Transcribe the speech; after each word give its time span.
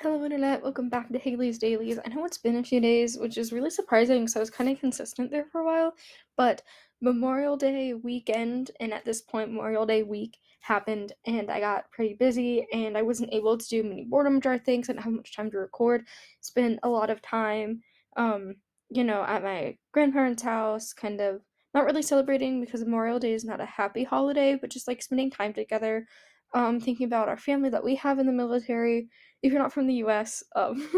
Hello, 0.00 0.24
Internet. 0.24 0.62
Welcome 0.62 0.88
back 0.88 1.10
to 1.10 1.18
Haley's 1.18 1.58
Dailies. 1.58 1.98
I 2.04 2.08
know 2.08 2.24
it's 2.24 2.38
been 2.38 2.56
a 2.56 2.64
few 2.64 2.80
days, 2.80 3.16
which 3.18 3.38
is 3.38 3.52
really 3.52 3.70
surprising 3.70 4.22
because 4.22 4.34
I 4.34 4.40
was 4.40 4.50
kind 4.50 4.68
of 4.68 4.80
consistent 4.80 5.30
there 5.30 5.44
for 5.44 5.60
a 5.60 5.64
while, 5.64 5.94
but 6.36 6.62
Memorial 7.00 7.56
Day 7.56 7.94
weekend, 7.94 8.72
and 8.80 8.92
at 8.92 9.04
this 9.04 9.20
point, 9.20 9.50
Memorial 9.50 9.86
Day 9.86 10.02
week 10.02 10.38
happened, 10.60 11.12
and 11.26 11.50
I 11.50 11.60
got 11.60 11.90
pretty 11.92 12.14
busy, 12.14 12.66
and 12.72 12.98
I 12.98 13.02
wasn't 13.02 13.32
able 13.32 13.56
to 13.56 13.68
do 13.68 13.84
many 13.84 14.04
boredom 14.04 14.40
jar 14.40 14.58
things. 14.58 14.88
I 14.88 14.94
didn't 14.94 15.04
have 15.04 15.12
much 15.12 15.36
time 15.36 15.50
to 15.52 15.58
record. 15.58 16.04
Spent 16.40 16.80
a 16.82 16.88
lot 16.88 17.10
of 17.10 17.22
time, 17.22 17.82
um, 18.16 18.56
you 18.88 19.04
know, 19.04 19.22
at 19.22 19.44
my 19.44 19.76
grandparents' 19.92 20.42
house, 20.42 20.92
kind 20.92 21.20
of 21.20 21.42
not 21.74 21.84
really 21.84 22.02
celebrating 22.02 22.60
because 22.60 22.82
Memorial 22.82 23.20
Day 23.20 23.34
is 23.34 23.44
not 23.44 23.60
a 23.60 23.66
happy 23.66 24.02
holiday, 24.04 24.56
but 24.60 24.70
just 24.70 24.88
like 24.88 25.00
spending 25.02 25.30
time 25.30 25.52
together, 25.52 26.06
um, 26.54 26.80
thinking 26.80 27.06
about 27.06 27.28
our 27.28 27.36
family 27.36 27.70
that 27.70 27.84
we 27.84 27.94
have 27.96 28.18
in 28.18 28.26
the 28.26 28.32
military 28.32 29.08
if 29.42 29.52
you're 29.52 29.62
not 29.62 29.72
from 29.72 29.86
the 29.86 29.94
US, 29.94 30.42
um, 30.54 30.88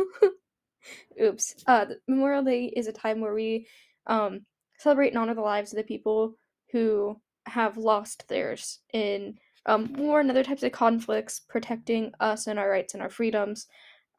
oops, 1.21 1.55
uh, 1.67 1.87
Memorial 2.09 2.43
Day 2.43 2.67
is 2.67 2.87
a 2.87 2.93
time 2.93 3.21
where 3.21 3.35
we 3.35 3.67
um, 4.07 4.41
celebrate 4.79 5.09
and 5.09 5.19
honor 5.19 5.35
the 5.35 5.41
lives 5.41 5.73
of 5.73 5.79
the 5.79 5.85
people 5.85 6.37
who 6.71 7.21
have 7.47 7.77
lost 7.77 8.29
theirs 8.29 8.81
in 8.93 9.39
um, 9.67 9.93
war 9.95 10.21
and 10.21 10.31
other 10.31 10.45
types 10.45 10.63
of 10.63 10.73
conflicts, 10.73 11.41
protecting 11.41 12.13
us 12.21 12.47
and 12.47 12.59
our 12.59 12.71
rights 12.71 12.95
and 12.95 13.03
our 13.03 13.11
freedoms. 13.11 13.67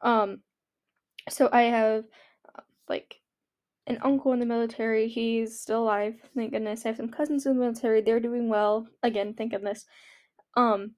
Um, 0.00 0.40
so 1.28 1.48
I 1.52 1.62
have 1.62 2.04
uh, 2.56 2.62
like 2.88 3.20
an 3.86 3.98
uncle 4.02 4.32
in 4.32 4.40
the 4.40 4.46
military. 4.46 5.08
He's 5.08 5.60
still 5.60 5.84
alive, 5.84 6.16
thank 6.34 6.52
goodness. 6.52 6.84
I 6.84 6.88
have 6.88 6.96
some 6.96 7.08
cousins 7.08 7.46
in 7.46 7.54
the 7.54 7.60
military. 7.60 8.00
They're 8.00 8.20
doing 8.20 8.48
well. 8.48 8.88
Again, 9.02 9.34
thank 9.34 9.52
goodness. 9.52 9.86
Um, 10.56 10.92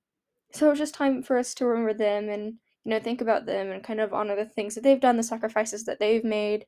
so 0.53 0.71
it's 0.71 0.79
just 0.79 0.95
time 0.95 1.23
for 1.23 1.37
us 1.37 1.53
to 1.55 1.67
remember 1.67 1.93
them 1.93 2.31
and 2.31 2.55
you 2.89 2.95
know 2.95 3.01
think 3.01 3.21
about 3.21 3.45
them 3.45 3.71
and 3.71 3.85
kind 3.85 4.01
of 4.01 4.15
honor 4.15 4.35
the 4.35 4.47
things 4.47 4.75
that 4.75 4.83
they've 4.83 4.99
done, 4.99 5.19
the 5.19 5.23
sacrifices 5.23 5.85
that 5.85 5.99
they've 5.99 6.25
made. 6.25 6.65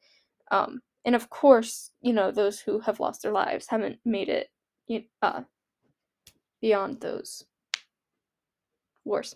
Um, 0.50 0.80
and 1.06 1.14
of 1.14 1.30
course, 1.30 1.92
you 2.02 2.12
know 2.12 2.30
those 2.30 2.60
who 2.60 2.80
have 2.80 3.00
lost 3.00 3.22
their 3.22 3.32
lives 3.32 3.68
haven't 3.68 4.00
made 4.04 4.28
it 4.28 4.50
uh, 5.22 5.41
beyond 6.60 7.00
those 7.00 7.46
wars 9.02 9.34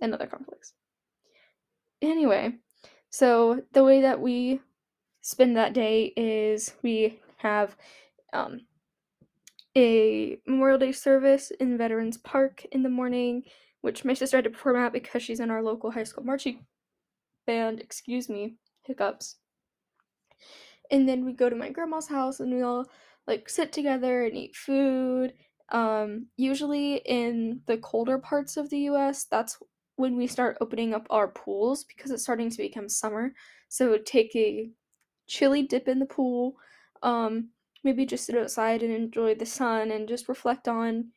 and 0.00 0.14
other 0.14 0.26
conflicts. 0.26 0.72
Anyway, 2.00 2.54
so 3.10 3.60
the 3.74 3.84
way 3.84 4.00
that 4.00 4.18
we 4.18 4.60
spend 5.20 5.58
that 5.58 5.74
day 5.74 6.14
is 6.16 6.72
we 6.82 7.20
have 7.36 7.76
um, 8.32 8.62
a 9.76 10.38
Memorial 10.46 10.78
Day 10.78 10.92
service 10.92 11.52
in 11.60 11.76
Veterans 11.76 12.16
Park 12.16 12.64
in 12.72 12.82
the 12.82 12.88
morning, 12.88 13.42
which 13.84 14.02
my 14.02 14.14
sister 14.14 14.38
had 14.38 14.44
to 14.44 14.50
perform 14.50 14.76
at 14.76 14.94
because 14.94 15.22
she's 15.22 15.40
in 15.40 15.50
our 15.50 15.62
local 15.62 15.90
high 15.90 16.04
school 16.04 16.24
marching 16.24 16.64
band. 17.46 17.80
Excuse 17.80 18.30
me, 18.30 18.56
hiccups. 18.84 19.36
And 20.90 21.06
then 21.06 21.26
we 21.26 21.34
go 21.34 21.50
to 21.50 21.56
my 21.56 21.68
grandma's 21.68 22.08
house 22.08 22.40
and 22.40 22.50
we 22.50 22.62
all 22.62 22.86
like 23.26 23.46
sit 23.46 23.72
together 23.72 24.24
and 24.24 24.34
eat 24.34 24.56
food. 24.56 25.34
Um, 25.70 26.28
usually 26.38 26.96
in 27.04 27.60
the 27.66 27.76
colder 27.76 28.16
parts 28.16 28.56
of 28.56 28.70
the 28.70 28.78
US, 28.90 29.24
that's 29.24 29.58
when 29.96 30.16
we 30.16 30.26
start 30.26 30.56
opening 30.62 30.94
up 30.94 31.06
our 31.10 31.28
pools 31.28 31.84
because 31.84 32.10
it's 32.10 32.22
starting 32.22 32.48
to 32.48 32.56
become 32.56 32.88
summer. 32.88 33.32
So 33.68 33.98
take 33.98 34.34
a 34.34 34.70
chilly 35.26 35.62
dip 35.62 35.88
in 35.88 35.98
the 35.98 36.06
pool. 36.06 36.54
Um, 37.02 37.50
maybe 37.82 38.06
just 38.06 38.24
sit 38.24 38.38
outside 38.38 38.82
and 38.82 38.94
enjoy 38.94 39.34
the 39.34 39.44
sun 39.44 39.90
and 39.90 40.08
just 40.08 40.26
reflect 40.26 40.68
on, 40.68 41.10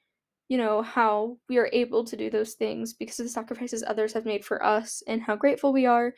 you 0.50 0.58
know, 0.58 0.82
how 0.82 1.38
we 1.50 1.58
are 1.58 1.70
able 1.74 2.04
to 2.06 2.16
do 2.16 2.30
those 2.30 2.54
things 2.54 2.94
because 2.94 3.20
of 3.20 3.26
the 3.26 3.30
sacrifices 3.32 3.84
others 3.86 4.14
have 4.14 4.26
made 4.26 4.46
for 4.46 4.64
us 4.64 5.04
and 5.08 5.22
how 5.22 5.36
grateful 5.36 5.74
we 5.74 5.86
are 5.86 6.14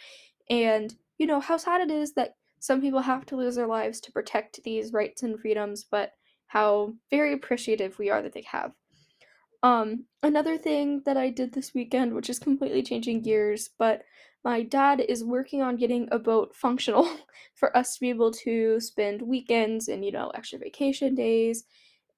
and, 0.49 0.95
you 1.17 1.27
know, 1.27 1.39
how 1.39 1.57
sad 1.57 1.81
it 1.81 1.91
is 1.91 2.13
that 2.13 2.35
some 2.59 2.81
people 2.81 3.01
have 3.01 3.25
to 3.27 3.35
lose 3.35 3.55
their 3.55 3.67
lives 3.67 3.99
to 4.01 4.11
protect 4.11 4.63
these 4.63 4.93
rights 4.93 5.23
and 5.23 5.39
freedoms, 5.39 5.85
but 5.89 6.11
how 6.47 6.93
very 7.09 7.33
appreciative 7.33 7.97
we 7.99 8.09
are 8.09 8.21
that 8.21 8.33
they 8.33 8.43
have. 8.51 8.73
Um, 9.61 10.05
another 10.23 10.57
thing 10.57 11.01
that 11.05 11.17
I 11.17 11.29
did 11.29 11.53
this 11.53 11.73
weekend, 11.73 12.13
which 12.13 12.29
is 12.29 12.39
completely 12.39 12.81
changing 12.81 13.21
gears, 13.21 13.69
but 13.77 14.03
my 14.43 14.63
dad 14.63 15.01
is 15.01 15.23
working 15.23 15.61
on 15.61 15.75
getting 15.75 16.07
a 16.11 16.19
boat 16.19 16.55
functional 16.55 17.09
for 17.55 17.75
us 17.75 17.95
to 17.95 18.01
be 18.01 18.09
able 18.09 18.31
to 18.31 18.79
spend 18.79 19.21
weekends 19.21 19.87
and, 19.89 20.03
you 20.03 20.11
know, 20.11 20.31
extra 20.33 20.59
vacation 20.59 21.13
days. 21.13 21.65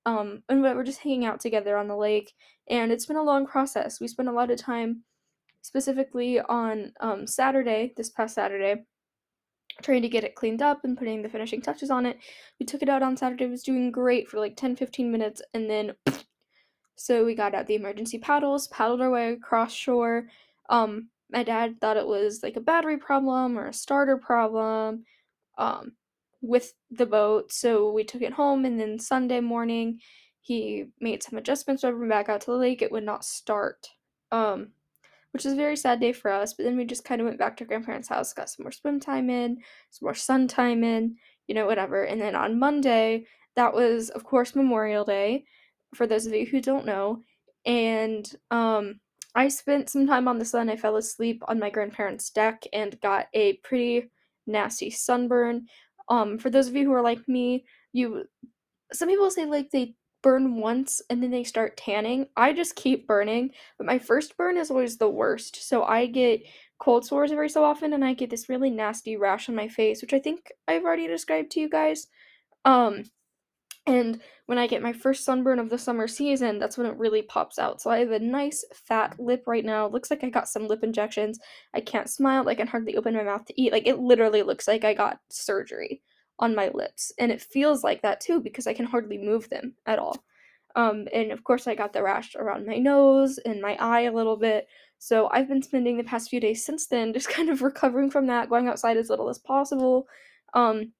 Um, 0.05 0.43
and 0.49 0.61
we're 0.61 0.83
just 0.83 1.01
hanging 1.01 1.25
out 1.25 1.39
together 1.39 1.77
on 1.77 1.87
the 1.87 1.95
lake. 1.95 2.33
And 2.69 2.91
it's 2.91 3.05
been 3.05 3.17
a 3.17 3.23
long 3.23 3.45
process. 3.45 3.99
We 3.99 4.07
spent 4.07 4.29
a 4.29 4.33
lot 4.33 4.51
of 4.51 4.57
time 4.57 5.03
specifically 5.61 6.39
on 6.39 6.93
um, 6.99 7.27
Saturday, 7.27 7.93
this 7.95 8.09
past 8.09 8.35
Saturday, 8.35 8.83
trying 9.81 10.01
to 10.01 10.09
get 10.09 10.23
it 10.23 10.35
cleaned 10.35 10.61
up 10.61 10.83
and 10.83 10.97
putting 10.97 11.21
the 11.21 11.29
finishing 11.29 11.61
touches 11.61 11.91
on 11.91 12.05
it. 12.05 12.17
We 12.59 12.65
took 12.65 12.81
it 12.81 12.89
out 12.89 13.03
on 13.03 13.15
Saturday, 13.15 13.45
it 13.45 13.51
was 13.51 13.63
doing 13.63 13.91
great 13.91 14.27
for 14.27 14.39
like 14.39 14.55
10 14.55 14.75
15 14.75 15.11
minutes, 15.11 15.41
and 15.53 15.69
then 15.69 15.93
so 16.95 17.23
we 17.25 17.35
got 17.35 17.53
out 17.55 17.67
the 17.67 17.75
emergency 17.75 18.17
paddles, 18.17 18.67
paddled 18.67 19.01
our 19.01 19.11
way 19.11 19.33
across 19.33 19.73
shore. 19.73 20.27
Um, 20.69 21.09
my 21.31 21.43
dad 21.43 21.79
thought 21.79 21.97
it 21.97 22.07
was 22.07 22.41
like 22.43 22.57
a 22.57 22.61
battery 22.61 22.97
problem 22.97 23.57
or 23.57 23.67
a 23.67 23.73
starter 23.73 24.17
problem 24.17 25.05
um, 25.57 25.93
with 26.41 26.73
the 26.89 27.05
boat, 27.05 27.51
so 27.51 27.91
we 27.91 28.03
took 28.03 28.21
it 28.21 28.33
home. 28.33 28.65
And 28.65 28.79
then 28.79 28.99
Sunday 28.99 29.39
morning, 29.39 29.99
he 30.41 30.85
made 30.99 31.23
some 31.23 31.37
adjustments, 31.37 31.81
drove 31.81 32.09
back 32.09 32.29
out 32.29 32.41
to 32.41 32.51
the 32.51 32.57
lake. 32.57 32.81
It 32.81 32.91
would 32.91 33.03
not 33.03 33.23
start, 33.23 33.87
um, 34.31 34.69
which 35.31 35.45
is 35.45 35.53
a 35.53 35.57
very 35.57 35.77
sad 35.77 35.99
day 35.99 36.13
for 36.13 36.31
us. 36.31 36.53
But 36.53 36.63
then 36.63 36.77
we 36.77 36.85
just 36.85 37.05
kind 37.05 37.21
of 37.21 37.27
went 37.27 37.39
back 37.39 37.57
to 37.57 37.65
grandparents' 37.65 38.09
house, 38.09 38.33
got 38.33 38.49
some 38.49 38.63
more 38.63 38.71
swim 38.71 38.99
time 38.99 39.29
in, 39.29 39.57
some 39.91 40.05
more 40.05 40.15
sun 40.15 40.47
time 40.47 40.83
in, 40.83 41.15
you 41.47 41.55
know, 41.55 41.67
whatever. 41.67 42.03
And 42.03 42.19
then 42.19 42.35
on 42.35 42.59
Monday, 42.59 43.25
that 43.55 43.73
was 43.73 44.09
of 44.09 44.23
course 44.23 44.55
Memorial 44.55 45.05
Day 45.05 45.45
for 45.93 46.07
those 46.07 46.25
of 46.25 46.33
you 46.33 46.45
who 46.45 46.61
don't 46.61 46.85
know. 46.85 47.21
And 47.65 48.29
um, 48.49 48.99
I 49.35 49.47
spent 49.47 49.89
some 49.89 50.07
time 50.07 50.27
on 50.27 50.39
the 50.39 50.45
sun. 50.45 50.69
I 50.69 50.75
fell 50.75 50.97
asleep 50.97 51.43
on 51.47 51.59
my 51.59 51.69
grandparents' 51.69 52.29
deck 52.29 52.63
and 52.73 52.99
got 53.01 53.27
a 53.33 53.53
pretty 53.57 54.09
nasty 54.47 54.89
sunburn. 54.89 55.67
Um, 56.09 56.37
for 56.37 56.49
those 56.49 56.67
of 56.67 56.75
you 56.75 56.85
who 56.85 56.93
are 56.93 57.03
like 57.03 57.27
me, 57.27 57.65
you 57.93 58.25
some 58.93 59.09
people 59.09 59.29
say 59.31 59.45
like 59.45 59.71
they 59.71 59.95
burn 60.21 60.57
once 60.57 61.01
and 61.09 61.21
then 61.21 61.31
they 61.31 61.43
start 61.43 61.77
tanning. 61.77 62.27
I 62.35 62.53
just 62.53 62.75
keep 62.75 63.07
burning, 63.07 63.51
but 63.77 63.87
my 63.87 63.99
first 63.99 64.37
burn 64.37 64.57
is 64.57 64.69
always 64.69 64.97
the 64.97 65.09
worst. 65.09 65.67
So 65.67 65.83
I 65.83 66.05
get 66.05 66.43
cold 66.79 67.05
sores 67.05 67.31
every 67.31 67.49
so 67.49 67.63
often 67.63 67.93
and 67.93 68.03
I 68.03 68.13
get 68.13 68.29
this 68.29 68.49
really 68.49 68.69
nasty 68.69 69.17
rash 69.17 69.49
on 69.49 69.55
my 69.55 69.67
face, 69.67 70.01
which 70.01 70.13
I 70.13 70.19
think 70.19 70.51
I've 70.67 70.83
already 70.83 71.07
described 71.07 71.51
to 71.51 71.59
you 71.59 71.69
guys. 71.69 72.07
Um 72.65 73.03
and 73.87 74.19
when 74.45 74.57
I 74.57 74.67
get 74.67 74.83
my 74.83 74.93
first 74.93 75.25
sunburn 75.25 75.57
of 75.57 75.69
the 75.69 75.77
summer 75.77 76.07
season, 76.07 76.59
that's 76.59 76.77
when 76.77 76.85
it 76.85 76.97
really 76.97 77.23
pops 77.23 77.57
out. 77.57 77.81
So 77.81 77.89
I 77.89 77.99
have 77.99 78.11
a 78.11 78.19
nice 78.19 78.63
fat 78.73 79.19
lip 79.19 79.43
right 79.47 79.65
now. 79.65 79.87
Looks 79.87 80.11
like 80.11 80.23
I 80.23 80.29
got 80.29 80.49
some 80.49 80.67
lip 80.67 80.83
injections. 80.83 81.39
I 81.73 81.81
can't 81.81 82.09
smile. 82.09 82.47
I 82.47 82.55
can 82.55 82.67
hardly 82.67 82.95
open 82.95 83.15
my 83.15 83.23
mouth 83.23 83.45
to 83.45 83.61
eat. 83.61 83.71
Like 83.71 83.87
it 83.87 83.99
literally 83.99 84.43
looks 84.43 84.67
like 84.67 84.83
I 84.83 84.93
got 84.93 85.19
surgery 85.29 86.01
on 86.37 86.53
my 86.53 86.69
lips. 86.73 87.11
And 87.17 87.31
it 87.31 87.41
feels 87.41 87.83
like 87.83 88.01
that 88.03 88.21
too 88.21 88.39
because 88.39 88.67
I 88.67 88.73
can 88.73 88.85
hardly 88.85 89.17
move 89.17 89.49
them 89.49 89.73
at 89.87 89.99
all. 89.99 90.23
Um, 90.75 91.07
and 91.13 91.31
of 91.31 91.43
course, 91.43 91.67
I 91.67 91.75
got 91.75 91.91
the 91.91 92.03
rash 92.03 92.35
around 92.35 92.67
my 92.67 92.77
nose 92.77 93.39
and 93.39 93.61
my 93.61 93.75
eye 93.79 94.01
a 94.01 94.13
little 94.13 94.37
bit. 94.37 94.67
So 94.99 95.27
I've 95.31 95.47
been 95.47 95.63
spending 95.63 95.97
the 95.97 96.03
past 96.03 96.29
few 96.29 96.39
days 96.39 96.63
since 96.63 96.87
then 96.87 97.13
just 97.15 97.29
kind 97.29 97.49
of 97.49 97.63
recovering 97.63 98.11
from 98.11 98.27
that, 98.27 98.49
going 98.49 98.67
outside 98.67 98.97
as 98.97 99.09
little 99.09 99.29
as 99.29 99.39
possible. 99.39 100.07
Um, 100.53 100.91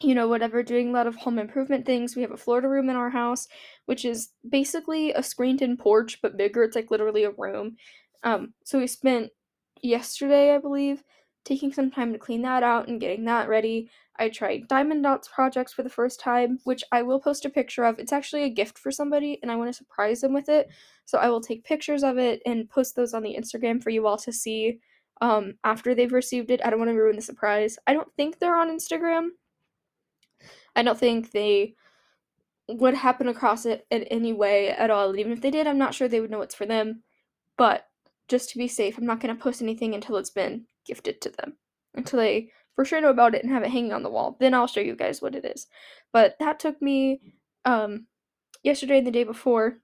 you 0.00 0.14
know, 0.14 0.28
whatever, 0.28 0.62
doing 0.62 0.90
a 0.90 0.92
lot 0.92 1.06
of 1.06 1.16
home 1.16 1.38
improvement 1.38 1.84
things. 1.84 2.14
We 2.14 2.22
have 2.22 2.30
a 2.30 2.36
Florida 2.36 2.68
room 2.68 2.88
in 2.88 2.96
our 2.96 3.10
house, 3.10 3.48
which 3.86 4.04
is 4.04 4.30
basically 4.48 5.12
a 5.12 5.22
screened 5.22 5.60
in 5.60 5.76
porch, 5.76 6.20
but 6.22 6.36
bigger. 6.36 6.62
It's 6.62 6.76
like 6.76 6.90
literally 6.90 7.24
a 7.24 7.32
room. 7.32 7.76
Um, 8.22 8.54
so 8.64 8.78
we 8.78 8.86
spent 8.86 9.30
yesterday, 9.82 10.54
I 10.54 10.58
believe, 10.58 11.02
taking 11.44 11.72
some 11.72 11.90
time 11.90 12.12
to 12.12 12.18
clean 12.18 12.42
that 12.42 12.62
out 12.62 12.88
and 12.88 13.00
getting 13.00 13.24
that 13.24 13.48
ready. 13.48 13.90
I 14.20 14.28
tried 14.28 14.68
Diamond 14.68 15.04
Dots 15.04 15.28
projects 15.28 15.72
for 15.72 15.82
the 15.82 15.88
first 15.88 16.20
time, 16.20 16.58
which 16.64 16.82
I 16.90 17.02
will 17.02 17.20
post 17.20 17.44
a 17.44 17.50
picture 17.50 17.84
of. 17.84 17.98
It's 17.98 18.12
actually 18.12 18.42
a 18.44 18.50
gift 18.50 18.78
for 18.78 18.90
somebody, 18.90 19.38
and 19.42 19.50
I 19.50 19.56
want 19.56 19.68
to 19.68 19.76
surprise 19.76 20.20
them 20.20 20.32
with 20.32 20.48
it. 20.48 20.68
So 21.04 21.18
I 21.18 21.28
will 21.28 21.40
take 21.40 21.64
pictures 21.64 22.02
of 22.02 22.18
it 22.18 22.42
and 22.44 22.68
post 22.68 22.96
those 22.96 23.14
on 23.14 23.22
the 23.22 23.36
Instagram 23.38 23.82
for 23.82 23.90
you 23.90 24.06
all 24.06 24.18
to 24.18 24.32
see 24.32 24.80
um, 25.20 25.54
after 25.64 25.94
they've 25.94 26.12
received 26.12 26.50
it. 26.50 26.60
I 26.64 26.70
don't 26.70 26.80
want 26.80 26.90
to 26.90 26.96
ruin 26.96 27.16
the 27.16 27.22
surprise. 27.22 27.78
I 27.86 27.92
don't 27.92 28.12
think 28.16 28.38
they're 28.38 28.58
on 28.58 28.70
Instagram, 28.70 29.28
I 30.78 30.82
don't 30.82 30.96
think 30.96 31.32
they 31.32 31.74
would 32.68 32.94
happen 32.94 33.26
across 33.26 33.66
it 33.66 33.84
in 33.90 34.04
any 34.04 34.32
way 34.32 34.68
at 34.70 34.90
all. 34.90 35.10
And 35.10 35.18
even 35.18 35.32
if 35.32 35.40
they 35.40 35.50
did, 35.50 35.66
I'm 35.66 35.76
not 35.76 35.92
sure 35.92 36.06
they 36.06 36.20
would 36.20 36.30
know 36.30 36.40
it's 36.40 36.54
for 36.54 36.66
them. 36.66 37.02
But 37.56 37.88
just 38.28 38.50
to 38.50 38.58
be 38.58 38.68
safe, 38.68 38.96
I'm 38.96 39.04
not 39.04 39.18
going 39.18 39.34
to 39.36 39.42
post 39.42 39.60
anything 39.60 39.92
until 39.92 40.18
it's 40.18 40.30
been 40.30 40.66
gifted 40.86 41.20
to 41.22 41.30
them. 41.30 41.54
Until 41.96 42.20
they 42.20 42.52
for 42.76 42.84
sure 42.84 43.00
know 43.00 43.10
about 43.10 43.34
it 43.34 43.42
and 43.42 43.52
have 43.52 43.64
it 43.64 43.72
hanging 43.72 43.92
on 43.92 44.04
the 44.04 44.10
wall. 44.10 44.36
Then 44.38 44.54
I'll 44.54 44.68
show 44.68 44.78
you 44.78 44.94
guys 44.94 45.20
what 45.20 45.34
it 45.34 45.44
is. 45.44 45.66
But 46.12 46.36
that 46.38 46.60
took 46.60 46.80
me 46.80 47.20
um 47.64 48.06
yesterday 48.62 48.98
and 48.98 49.06
the 49.06 49.10
day 49.10 49.24
before. 49.24 49.78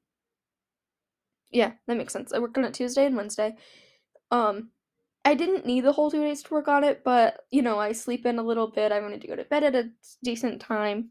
Yeah, 1.51 1.73
that 1.89 1.97
makes 1.97 2.13
sense. 2.13 2.33
I 2.33 2.39
worked 2.39 2.57
on 2.57 2.65
it 2.65 2.73
Tuesday 2.73 3.07
and 3.07 3.17
Wednesday. 3.17 3.57
Um 4.31 4.71
I 5.25 5.35
didn't 5.35 5.67
need 5.67 5.85
the 5.85 5.93
whole 5.93 6.11
two 6.11 6.23
days 6.23 6.43
to 6.43 6.55
work 6.55 6.69
on 6.69 6.85
it, 6.85 7.03
but 7.05 7.41
you 7.51 7.63
know, 7.63 7.79
I 7.79 7.93
sleep 7.93 8.27
in 8.27 8.39
a 8.39 8.43
little 8.43 8.69
bit. 8.71 8.93
I 8.93 9.01
wanted 9.01 9.21
to 9.23 9.29
go 9.29 9.37
to 9.37 9.45
bed 9.45 9.65
at 9.65 9.75
a 9.75 9.91
decent 10.23 10.61
time. 10.61 11.11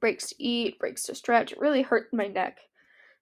Breaks 0.00 0.30
to 0.30 0.42
eat, 0.42 0.78
breaks 0.78 1.04
to 1.04 1.14
stretch. 1.14 1.52
It 1.52 1.60
really 1.60 1.82
hurt 1.82 2.08
my 2.12 2.28
neck 2.28 2.58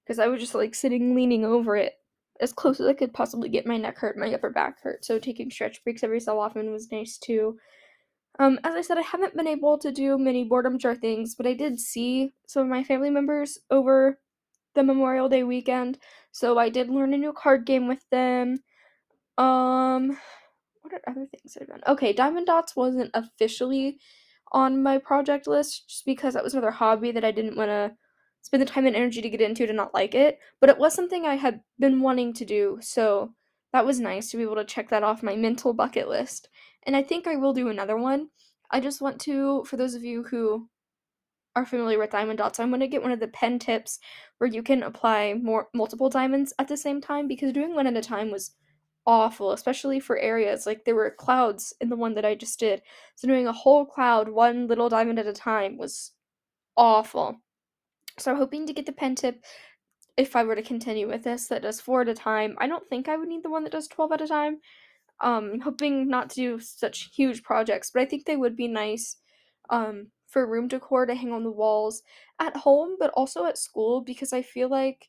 because 0.05 0.19
I 0.19 0.29
was 0.29 0.41
just 0.41 0.55
like 0.55 0.75
sitting 0.75 1.15
leaning 1.15 1.45
over 1.45 1.77
it 1.77 1.95
as 2.41 2.53
close 2.53 2.81
as 2.81 2.87
I 2.87 2.93
could 2.93 3.15
possibly 3.15 3.49
get. 3.49 3.67
My 3.67 3.77
neck 3.77 3.99
hurt, 3.99 4.17
my 4.17 4.33
upper 4.33 4.51
back 4.51 4.83
hurt. 4.83 5.05
So 5.05 5.19
taking 5.19 5.51
stretch 5.51 5.83
breaks 5.83 6.05
every 6.05 6.21
so 6.21 6.39
often 6.39 6.71
was 6.71 6.93
nice 6.93 7.19
too. 7.19 7.59
Um, 8.39 8.61
as 8.65 8.75
I 8.75 8.83
said, 8.83 8.99
I 8.99 9.03
haven't 9.03 9.37
been 9.37 9.47
able 9.47 9.79
to 9.79 9.91
do 9.91 10.19
many 10.19 10.45
boredom 10.45 10.79
jar 10.79 10.95
things, 10.95 11.35
but 11.35 11.47
I 11.47 11.55
did 11.55 11.81
see 11.81 12.35
some 12.47 12.65
of 12.65 12.69
my 12.69 12.85
family 12.85 13.11
members 13.11 13.59
over 13.71 14.21
the 14.75 14.83
Memorial 14.83 15.29
Day 15.29 15.43
weekend. 15.43 15.99
So 16.33 16.59
I 16.59 16.69
did 16.69 16.91
learn 16.91 17.15
a 17.15 17.19
new 17.19 17.33
card 17.33 17.65
game 17.65 17.89
with 17.89 18.05
them. 18.11 18.59
Um, 19.39 20.19
what 20.83 20.95
are 20.95 21.11
other 21.11 21.27
things 21.27 21.57
I've 21.61 21.69
done? 21.69 21.83
Okay, 21.87 22.13
Diamond 22.13 22.47
Dots 22.47 22.77
wasn't 22.77 23.11
officially 23.15 23.99
on 24.53 24.83
my 24.83 24.99
project 24.99 25.47
list 25.47 25.89
just 25.89 26.05
because 26.07 26.35
that 26.35 26.45
was 26.45 26.55
another 26.55 26.71
hobby 26.71 27.13
that 27.13 27.25
I 27.25 27.33
didn't 27.33 27.57
want 27.57 27.71
to 27.71 27.93
spend 28.43 28.63
the 28.63 28.67
time 28.67 28.87
and 28.87 28.95
energy 28.95 29.21
to 29.21 29.29
get 29.29 29.41
into 29.41 29.67
to 29.67 29.73
not 29.73 29.93
like 29.93 30.15
it. 30.15 30.39
But 30.61 30.71
it 30.71 30.79
was 30.79 30.95
something 30.95 31.27
I 31.27 31.35
had 31.35 31.61
been 31.79 32.01
wanting 32.01 32.33
to 32.35 32.45
do, 32.45 32.79
so 32.81 33.35
that 33.73 33.85
was 33.85 34.01
nice 34.01 34.31
to 34.31 34.37
be 34.37 34.45
able 34.45 34.55
to 34.57 34.65
check 34.65 34.89
that 34.91 35.03
off 35.03 35.23
my 35.23 35.37
mental 35.37 35.75
bucket 35.75 36.09
list. 36.09 36.49
And 36.85 36.97
I 36.97 37.03
think 37.03 37.27
I 37.27 37.37
will 37.37 37.53
do 37.53 37.69
another 37.69 37.97
one. 37.97 38.29
I 38.71 38.81
just 38.81 39.01
want 39.01 39.21
to, 39.23 39.65
for 39.65 39.77
those 39.77 39.95
of 39.95 40.05
you 40.05 40.23
who 40.23 40.69
are 41.57 41.67
familiar 41.67 41.99
with 41.99 42.11
diamond 42.11 42.39
dots, 42.39 42.61
I'm 42.61 42.69
going 42.71 42.81
to 42.81 42.87
get 42.87 43.03
one 43.03 43.13
of 43.13 43.21
the 43.21 43.29
pen 43.29 43.59
tips 43.59 43.99
where 44.39 44.49
you 44.49 44.63
can 44.63 44.83
apply 44.83 45.35
more 45.35 45.69
multiple 45.75 46.09
diamonds 46.09 46.53
at 46.59 46.69
the 46.69 46.77
same 46.77 47.01
time 47.01 47.27
because 47.27 47.53
doing 47.53 47.75
one 47.75 47.87
at 47.87 47.97
a 47.97 48.01
time 48.01 48.31
was 48.31 48.53
awful, 49.07 49.53
especially 49.53 50.01
for 50.01 50.19
areas 50.19 50.67
like 50.67 50.85
there 50.85 50.95
were 50.95 51.11
clouds 51.11 51.73
in 51.81 51.89
the 51.89 51.97
one 51.97 52.15
that 52.15 52.25
I 52.25 52.35
just 52.35 52.59
did. 52.59 52.83
So 53.15 53.29
doing 53.29 53.47
a 53.47 53.53
whole 53.53 53.87
cloud, 53.87 54.29
one 54.29 54.67
little 54.67 54.89
diamond 54.89 55.19
at 55.19 55.27
a 55.27 55.33
time 55.33 55.79
was 55.79 56.13
awful. 56.77 57.37
So 58.19 58.31
I'm 58.31 58.39
hoping 58.39 58.67
to 58.67 58.73
get 58.73 58.87
the 58.87 58.93
pen 58.93 59.15
tip 59.15 59.45
if 60.17 60.35
I 60.35 60.45
were 60.45 60.57
to 60.57 60.63
continue 60.63 61.07
with 61.07 61.23
this 61.25 61.47
that 61.49 61.63
does 61.63 61.81
four 61.81 62.03
at 62.03 62.09
a 62.09 62.15
time. 62.15 62.57
I 62.59 62.67
don't 62.67 62.89
think 62.89 63.09
I 63.09 63.17
would 63.17 63.29
need 63.29 63.43
the 63.43 63.51
one 63.51 63.65
that 63.65 63.73
does 63.73 63.89
12 63.89 64.13
at 64.13 64.23
a 64.23 64.27
time. 64.27 64.59
Um, 65.21 65.61
hoping 65.61 66.09
not 66.09 66.31
to 66.31 66.37
do 66.37 66.61
such 66.61 67.11
huge 67.15 67.43
projects, 67.43 67.91
but 67.91 68.03
I 68.03 68.07
think 68.07 68.25
they 68.25 68.37
would 68.37 68.57
be 68.57 68.69
nice 68.69 69.17
um, 69.71 70.09
for 70.27 70.47
room 70.47 70.69
decor 70.69 71.07
to 71.07 71.15
hang 71.15 71.33
on 71.33 71.45
the 71.45 71.51
walls 71.51 72.03
at 72.39 72.57
home, 72.57 72.97
but 72.99 73.11
also 73.11 73.45
at 73.45 73.59
school 73.59 74.01
because 74.01 74.33
I 74.33 74.43
feel 74.43 74.69
like 74.69 75.09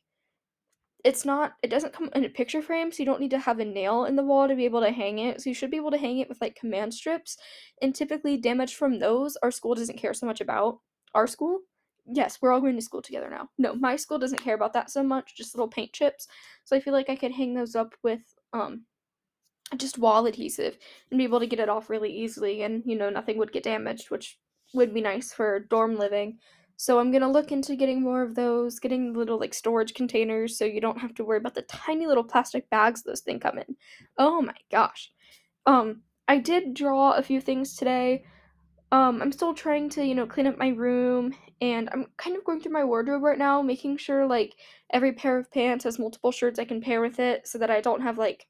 it's 1.04 1.24
not 1.24 1.54
it 1.62 1.70
doesn't 1.70 1.92
come 1.92 2.10
in 2.14 2.24
a 2.24 2.28
picture 2.28 2.60
frame 2.60 2.90
so 2.90 2.98
you 2.98 3.06
don't 3.06 3.20
need 3.20 3.30
to 3.30 3.38
have 3.38 3.60
a 3.60 3.64
nail 3.64 4.04
in 4.04 4.16
the 4.16 4.22
wall 4.22 4.48
to 4.48 4.56
be 4.56 4.64
able 4.64 4.80
to 4.80 4.90
hang 4.90 5.18
it. 5.18 5.40
So 5.40 5.50
you 5.50 5.54
should 5.54 5.70
be 5.70 5.76
able 5.76 5.92
to 5.92 5.98
hang 5.98 6.18
it 6.18 6.28
with 6.28 6.40
like 6.40 6.56
command 6.56 6.92
strips 6.92 7.36
and 7.80 7.94
typically 7.94 8.36
damage 8.36 8.74
from 8.74 8.98
those 8.98 9.36
our 9.36 9.50
school 9.50 9.74
doesn't 9.74 9.98
care 9.98 10.14
so 10.14 10.26
much 10.26 10.40
about. 10.40 10.80
Our 11.14 11.26
school? 11.26 11.60
Yes 12.06 12.38
we're 12.40 12.52
all 12.52 12.60
going 12.60 12.76
to 12.76 12.82
school 12.82 13.02
together 13.02 13.30
now. 13.30 13.48
No 13.58 13.74
my 13.74 13.96
school 13.96 14.18
doesn't 14.18 14.42
care 14.42 14.54
about 14.54 14.72
that 14.72 14.90
so 14.90 15.02
much 15.02 15.36
just 15.36 15.54
little 15.54 15.68
paint 15.68 15.92
chips. 15.92 16.26
So 16.64 16.76
i 16.76 16.80
feel 16.80 16.92
like 16.92 17.10
i 17.10 17.16
could 17.16 17.32
hang 17.32 17.54
those 17.54 17.76
up 17.76 17.94
with 18.02 18.22
um 18.52 18.82
just 19.76 19.98
wall 19.98 20.26
adhesive 20.26 20.78
and 21.10 21.18
be 21.18 21.24
able 21.24 21.40
to 21.40 21.46
get 21.46 21.60
it 21.60 21.68
off 21.68 21.90
really 21.90 22.10
easily 22.10 22.62
and 22.62 22.82
you 22.86 22.96
know 22.96 23.10
nothing 23.10 23.36
would 23.36 23.52
get 23.52 23.62
damaged 23.62 24.10
which 24.10 24.38
would 24.74 24.94
be 24.94 25.00
nice 25.00 25.32
for 25.32 25.60
dorm 25.60 25.96
living 25.96 26.38
so 26.78 27.00
I'm 27.00 27.10
gonna 27.10 27.30
look 27.30 27.50
into 27.50 27.74
getting 27.74 28.00
more 28.00 28.22
of 28.22 28.36
those, 28.36 28.78
getting 28.78 29.12
little 29.12 29.36
like 29.38 29.52
storage 29.52 29.94
containers 29.94 30.56
so 30.56 30.64
you 30.64 30.80
don't 30.80 31.00
have 31.00 31.12
to 31.16 31.24
worry 31.24 31.38
about 31.38 31.56
the 31.56 31.62
tiny 31.62 32.06
little 32.06 32.22
plastic 32.22 32.70
bags 32.70 33.02
those 33.02 33.20
things 33.20 33.42
come 33.42 33.58
in. 33.58 33.76
Oh 34.16 34.40
my 34.40 34.54
gosh. 34.70 35.10
Um, 35.66 36.02
I 36.28 36.38
did 36.38 36.74
draw 36.74 37.12
a 37.14 37.22
few 37.22 37.40
things 37.40 37.74
today. 37.74 38.22
Um, 38.92 39.20
I'm 39.20 39.32
still 39.32 39.54
trying 39.54 39.88
to, 39.90 40.04
you 40.04 40.14
know, 40.14 40.26
clean 40.26 40.46
up 40.46 40.56
my 40.56 40.68
room 40.68 41.34
and 41.60 41.90
I'm 41.92 42.06
kind 42.16 42.36
of 42.36 42.44
going 42.44 42.60
through 42.60 42.72
my 42.72 42.84
wardrobe 42.84 43.24
right 43.24 43.38
now, 43.38 43.60
making 43.60 43.96
sure 43.96 44.24
like 44.24 44.54
every 44.92 45.12
pair 45.12 45.36
of 45.36 45.50
pants 45.50 45.82
has 45.82 45.98
multiple 45.98 46.30
shirts 46.30 46.60
I 46.60 46.64
can 46.64 46.80
pair 46.80 47.00
with 47.00 47.18
it 47.18 47.48
so 47.48 47.58
that 47.58 47.72
I 47.72 47.80
don't 47.80 48.02
have 48.02 48.18
like 48.18 48.46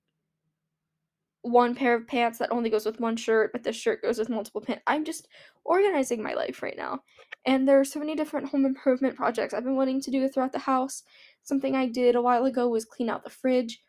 one 1.43 1.75
pair 1.75 1.95
of 1.95 2.07
pants 2.07 2.39
that 2.39 2.53
only 2.53 2.71
goes 2.71 2.85
with 2.85 3.01
one 3.01 3.17
shirt, 3.17 3.53
but 3.53 3.63
the 3.63 3.73
shirt 3.73 4.03
goes 4.03 4.19
with 4.19 4.29
multiple 4.29 4.61
pants. 4.61 4.83
I'm 4.87 5.05
just 5.05 5.29
organizing 5.65 6.23
my 6.23 6.35
life 6.35 6.63
right 6.63 6.77
now. 6.77 7.01
And 7.49 7.67
there 7.67 7.81
are 7.81 7.85
so 7.85 7.99
many 7.99 8.15
different 8.15 8.51
home 8.51 8.67
improvement 8.67 9.17
projects 9.17 9.55
I've 9.55 9.65
been 9.65 9.75
wanting 9.75 10.03
to 10.03 10.11
do 10.11 10.29
throughout 10.29 10.53
the 10.53 10.59
house. 10.59 11.03
Something 11.45 11.75
I 11.75 11.87
did 11.87 12.15
a 12.15 12.21
while 12.21 12.45
ago 12.45 12.69
was 12.69 12.85
clean 12.85 13.09
out 13.09 13.25
the 13.25 13.31
fridge, 13.31 13.81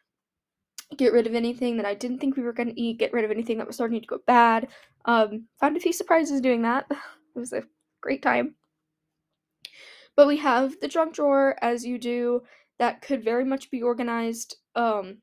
get 0.95 1.11
rid 1.11 1.27
of 1.27 1.35
anything 1.35 1.75
that 1.75 1.85
I 1.85 1.93
didn't 1.93 2.19
think 2.19 2.37
we 2.37 2.43
were 2.43 2.53
going 2.53 2.69
to 2.69 2.81
eat, 2.81 2.99
get 2.99 3.11
rid 3.11 3.25
of 3.25 3.31
anything 3.31 3.57
that 3.57 3.67
was 3.67 3.75
starting 3.75 3.99
to 3.99 4.07
go 4.07 4.19
bad. 4.25 4.69
Um, 5.03 5.47
found 5.59 5.75
a 5.75 5.81
few 5.81 5.91
surprises 5.91 6.39
doing 6.39 6.61
that. 6.61 6.85
it 6.89 6.97
was 7.35 7.51
a 7.51 7.63
great 7.99 8.21
time. 8.21 8.55
But 10.15 10.27
we 10.27 10.37
have 10.37 10.79
the 10.79 10.87
junk 10.87 11.15
drawer, 11.15 11.57
as 11.61 11.85
you 11.85 11.97
do, 11.97 12.43
that 12.77 13.01
could 13.01 13.25
very 13.25 13.43
much 13.43 13.69
be 13.69 13.81
organized. 13.81 14.55
Um, 14.73 15.17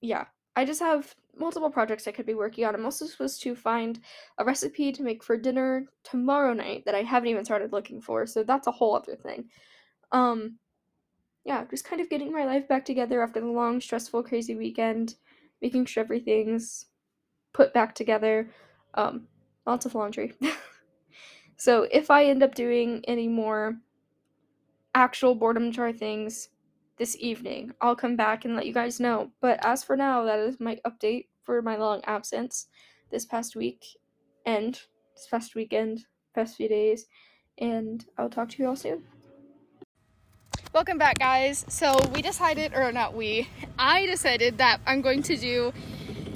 yeah, 0.00 0.24
I 0.56 0.64
just 0.64 0.80
have 0.80 1.14
multiple 1.36 1.70
projects 1.70 2.06
I 2.06 2.12
could 2.12 2.26
be 2.26 2.34
working 2.34 2.64
on. 2.64 2.74
I'm 2.74 2.84
also 2.84 3.06
supposed 3.06 3.42
to 3.42 3.54
find 3.54 4.00
a 4.38 4.44
recipe 4.44 4.92
to 4.92 5.02
make 5.02 5.22
for 5.22 5.36
dinner 5.36 5.86
tomorrow 6.02 6.52
night 6.52 6.84
that 6.86 6.94
I 6.94 7.02
haven't 7.02 7.28
even 7.28 7.44
started 7.44 7.72
looking 7.72 8.00
for, 8.00 8.26
so 8.26 8.42
that's 8.42 8.66
a 8.66 8.72
whole 8.72 8.96
other 8.96 9.16
thing. 9.16 9.48
Um 10.12 10.58
yeah, 11.44 11.64
just 11.70 11.84
kind 11.84 12.00
of 12.00 12.10
getting 12.10 12.32
my 12.32 12.44
life 12.44 12.68
back 12.68 12.84
together 12.84 13.22
after 13.22 13.40
the 13.40 13.46
long, 13.46 13.80
stressful, 13.80 14.22
crazy 14.24 14.54
weekend, 14.54 15.14
making 15.62 15.86
sure 15.86 16.02
everything's 16.02 16.86
put 17.52 17.72
back 17.72 17.94
together. 17.94 18.50
Um, 18.94 19.26
lots 19.66 19.86
of 19.86 19.94
laundry. 19.94 20.34
so 21.56 21.88
if 21.90 22.10
I 22.10 22.24
end 22.24 22.42
up 22.42 22.54
doing 22.54 23.02
any 23.08 23.26
more 23.26 23.76
actual 24.94 25.34
boredom 25.34 25.72
jar 25.72 25.92
things, 25.92 26.50
this 27.00 27.16
evening. 27.18 27.72
I'll 27.80 27.96
come 27.96 28.14
back 28.14 28.44
and 28.44 28.54
let 28.54 28.66
you 28.66 28.74
guys 28.74 29.00
know. 29.00 29.30
But 29.40 29.64
as 29.64 29.82
for 29.82 29.96
now, 29.96 30.22
that 30.24 30.38
is 30.38 30.60
my 30.60 30.78
update 30.86 31.28
for 31.44 31.62
my 31.62 31.76
long 31.76 32.02
absence 32.04 32.66
this 33.10 33.24
past 33.24 33.56
week 33.56 33.82
and 34.44 34.74
this 35.16 35.26
past 35.30 35.54
weekend, 35.54 36.04
past 36.34 36.56
few 36.56 36.68
days. 36.68 37.06
And 37.56 38.04
I'll 38.18 38.28
talk 38.28 38.50
to 38.50 38.62
you 38.62 38.68
all 38.68 38.76
soon. 38.76 39.02
Welcome 40.74 40.98
back, 40.98 41.18
guys. 41.18 41.64
So 41.68 41.98
we 42.14 42.20
decided, 42.20 42.74
or 42.74 42.92
not 42.92 43.14
we, 43.14 43.48
I 43.78 44.04
decided 44.04 44.58
that 44.58 44.80
I'm 44.86 45.00
going 45.00 45.22
to 45.22 45.38
do 45.38 45.72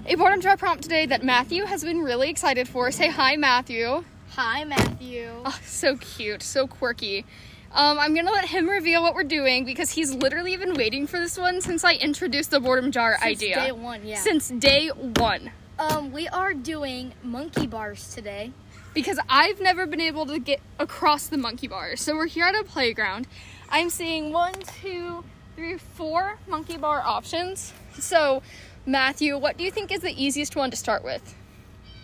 a 0.07 0.15
boredom 0.15 0.41
jar 0.41 0.57
prompt 0.57 0.83
today 0.83 1.05
that 1.05 1.23
Matthew 1.23 1.67
has 1.67 1.85
been 1.85 2.01
really 2.01 2.31
excited 2.31 2.69
for. 2.69 2.91
Say 2.91 3.09
hi, 3.09 3.37
Matthew. 3.37 4.03
Hi, 4.31 4.65
Matthew. 4.65 5.31
Oh, 5.45 5.59
so 5.63 5.97
cute, 5.99 6.43
so 6.43 6.67
quirky. 6.67 7.27
Um, 7.75 7.99
I'm 7.99 8.15
gonna 8.15 8.31
let 8.31 8.45
him 8.45 8.69
reveal 8.69 9.03
what 9.03 9.17
we're 9.17 9.25
doing 9.25 9.65
because 9.65 9.91
he's 9.91 10.15
literally 10.15 10.57
been 10.57 10.75
waiting 10.75 11.09
for 11.09 11.19
this 11.19 11.37
one 11.37 11.61
since 11.61 11.83
I 11.83 11.95
introduced 11.95 12.53
the 12.53 12.61
boredom 12.61 12.93
jar 12.93 13.19
Since 13.21 13.25
idea. 13.25 13.55
Since 13.57 13.67
day 13.67 13.73
one, 13.73 14.07
yeah. 14.07 14.19
Since 14.21 14.49
day 14.51 14.89
one. 14.89 15.51
Um, 15.77 16.13
we 16.13 16.29
are 16.29 16.55
doing 16.55 17.15
monkey 17.25 17.67
bars 17.67 18.15
today. 18.15 18.53
Because 18.95 19.19
I've 19.29 19.61
never 19.61 19.87
been 19.87 20.01
able 20.01 20.25
to 20.27 20.39
get 20.39 20.61
across 20.79 21.27
the 21.27 21.37
monkey 21.37 21.67
bars. 21.67 22.01
So 22.01 22.15
we're 22.15 22.29
here 22.29 22.45
at 22.45 22.55
a 22.55 22.63
playground. 22.63 23.27
I'm 23.69 23.91
seeing 23.91 24.31
one, 24.31 24.55
two, 24.81 25.25
three, 25.57 25.79
four 25.79 26.39
monkey 26.47 26.77
bar 26.77 27.03
options. 27.05 27.73
So, 27.99 28.41
Matthew, 28.87 29.37
what 29.37 29.57
do 29.57 29.65
you 29.65 29.73
think 29.73 29.91
is 29.91 30.03
the 30.03 30.23
easiest 30.23 30.55
one 30.55 30.71
to 30.71 30.77
start 30.77 31.03
with? 31.03 31.35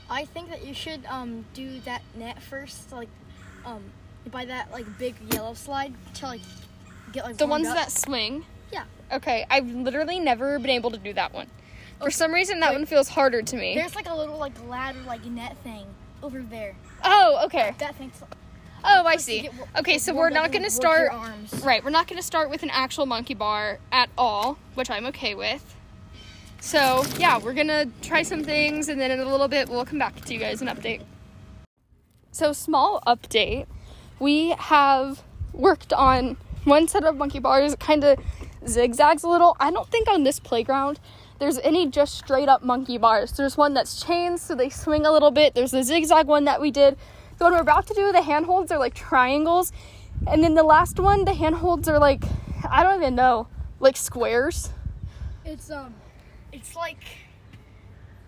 I 0.09 0.25
think 0.25 0.49
that 0.50 0.67
you 0.67 0.75
should 0.75 1.07
um 1.07 1.45
do 1.55 1.79
that 1.81 2.03
net 2.17 2.43
first, 2.43 2.91
like 2.91 3.09
um 3.65 3.85
by 4.31 4.45
that 4.45 4.71
like 4.73 4.87
big 4.99 5.15
yellow 5.33 5.55
slide 5.55 5.93
to 6.15 6.27
like 6.27 6.41
get 7.12 7.25
like 7.25 7.37
The 7.37 7.47
ones 7.47 7.67
up. 7.69 7.75
that 7.77 7.91
swing? 7.93 8.45
Yeah. 8.73 8.85
Okay, 9.12 9.47
I've 9.50 9.67
literally 9.71 10.21
never 10.21 10.59
been 10.59 10.71
able 10.71 10.91
to 10.93 10.99
do 10.99 11.12
that 11.15 11.33
one. 11.33 11.47
For 11.99 12.05
Okay, 12.07 12.12
some 12.12 12.33
reason, 12.33 12.61
that 12.61 12.71
wait. 12.71 12.77
one 12.79 12.87
feels 12.87 13.09
harder 13.09 13.43
to 13.43 13.57
me. 13.57 13.75
There's 13.75 13.95
like 13.95 14.09
a 14.09 14.15
little 14.15 14.39
like 14.39 14.53
ladder 14.69 15.00
like 15.07 15.25
net 15.27 15.57
thing 15.65 15.87
over 16.23 16.41
there. 16.43 16.75
Oh, 17.05 17.43
okay. 17.47 17.75
That 17.79 17.95
thing's. 17.97 18.23
Oh, 18.83 19.05
I 19.07 19.17
see. 19.17 19.43
get 19.43 19.53
Okay, 19.79 19.99
so 19.99 20.15
we're 20.15 20.31
not 20.31 20.53
going 20.53 20.65
to 20.65 20.71
start. 20.71 21.12
arms. 21.12 21.53
Right, 21.62 21.85
we're 21.85 21.91
not 21.91 22.07
going 22.09 22.17
to 22.17 22.23
start 22.23 22.49
with 22.49 22.62
an 22.62 22.71
actual 22.71 23.05
monkey 23.05 23.35
bar 23.35 23.79
at 23.93 24.09
all, 24.17 24.57
which 24.75 24.89
I'm 24.91 25.05
okay 25.07 25.35
with. 25.35 25.77
So, 26.61 27.05
yeah, 27.19 27.39
we're 27.39 27.53
going 27.55 27.69
to 27.69 27.89
try 28.00 28.23
some 28.23 28.43
things 28.45 28.89
and 28.89 28.99
then 29.00 29.11
in 29.11 29.21
a 29.21 29.25
little 29.31 29.49
bit 29.49 29.69
we'll 29.69 29.85
come 29.85 29.99
back 29.99 30.19
to 30.23 30.33
you 30.33 30.41
guys 30.41 30.62
an 30.62 30.69
update. 30.69 31.03
So, 32.33 32.53
small 32.53 33.03
update. 33.07 33.67
We 34.21 34.50
have 34.50 35.25
worked 35.53 35.93
on 35.93 36.37
one 36.65 36.87
set 36.87 37.05
of 37.05 37.17
monkey 37.17 37.41
bars, 37.41 37.73
It 37.73 37.81
kind 37.81 38.05
of 38.05 38.19
zigzags 38.69 39.25
a 39.25 39.29
little. 39.29 39.57
I 39.59 39.71
don't 39.71 39.89
think 39.89 40.09
on 40.09 40.23
this 40.23 40.39
playground 40.39 41.00
there's 41.41 41.59
any 41.61 41.87
just 41.89 42.19
straight 42.19 42.49
up 42.49 42.62
monkey 42.62 42.99
bars. 42.99 43.33
There's 43.33 43.57
one 43.57 43.73
that's 43.73 44.05
chains, 44.05 44.43
so 44.43 44.55
they 44.55 44.69
swing 44.69 45.07
a 45.07 45.11
little 45.11 45.31
bit. 45.31 45.55
There's 45.55 45.71
the 45.71 45.83
zigzag 45.83 46.27
one 46.27 46.45
that 46.45 46.61
we 46.61 46.71
did. 46.71 46.99
The 47.39 47.45
one 47.45 47.55
we're 47.55 47.61
about 47.61 47.87
to 47.87 47.95
do, 47.95 48.12
the 48.12 48.21
handholds 48.21 48.71
are 48.71 48.79
like 48.79 48.93
triangles. 48.93 49.73
And 50.27 50.45
then 50.45 50.55
the 50.55 50.62
last 50.62 51.00
one, 51.00 51.25
the 51.25 51.33
handholds 51.33 51.89
are 51.89 51.99
like, 51.99 52.23
I 52.71 52.83
don't 52.83 53.00
even 53.00 53.15
know, 53.15 53.49
like 53.81 53.97
squares. 53.97 54.69
It's 55.47 55.71
um, 55.71 55.95
It's 56.53 56.77
like 56.77 57.03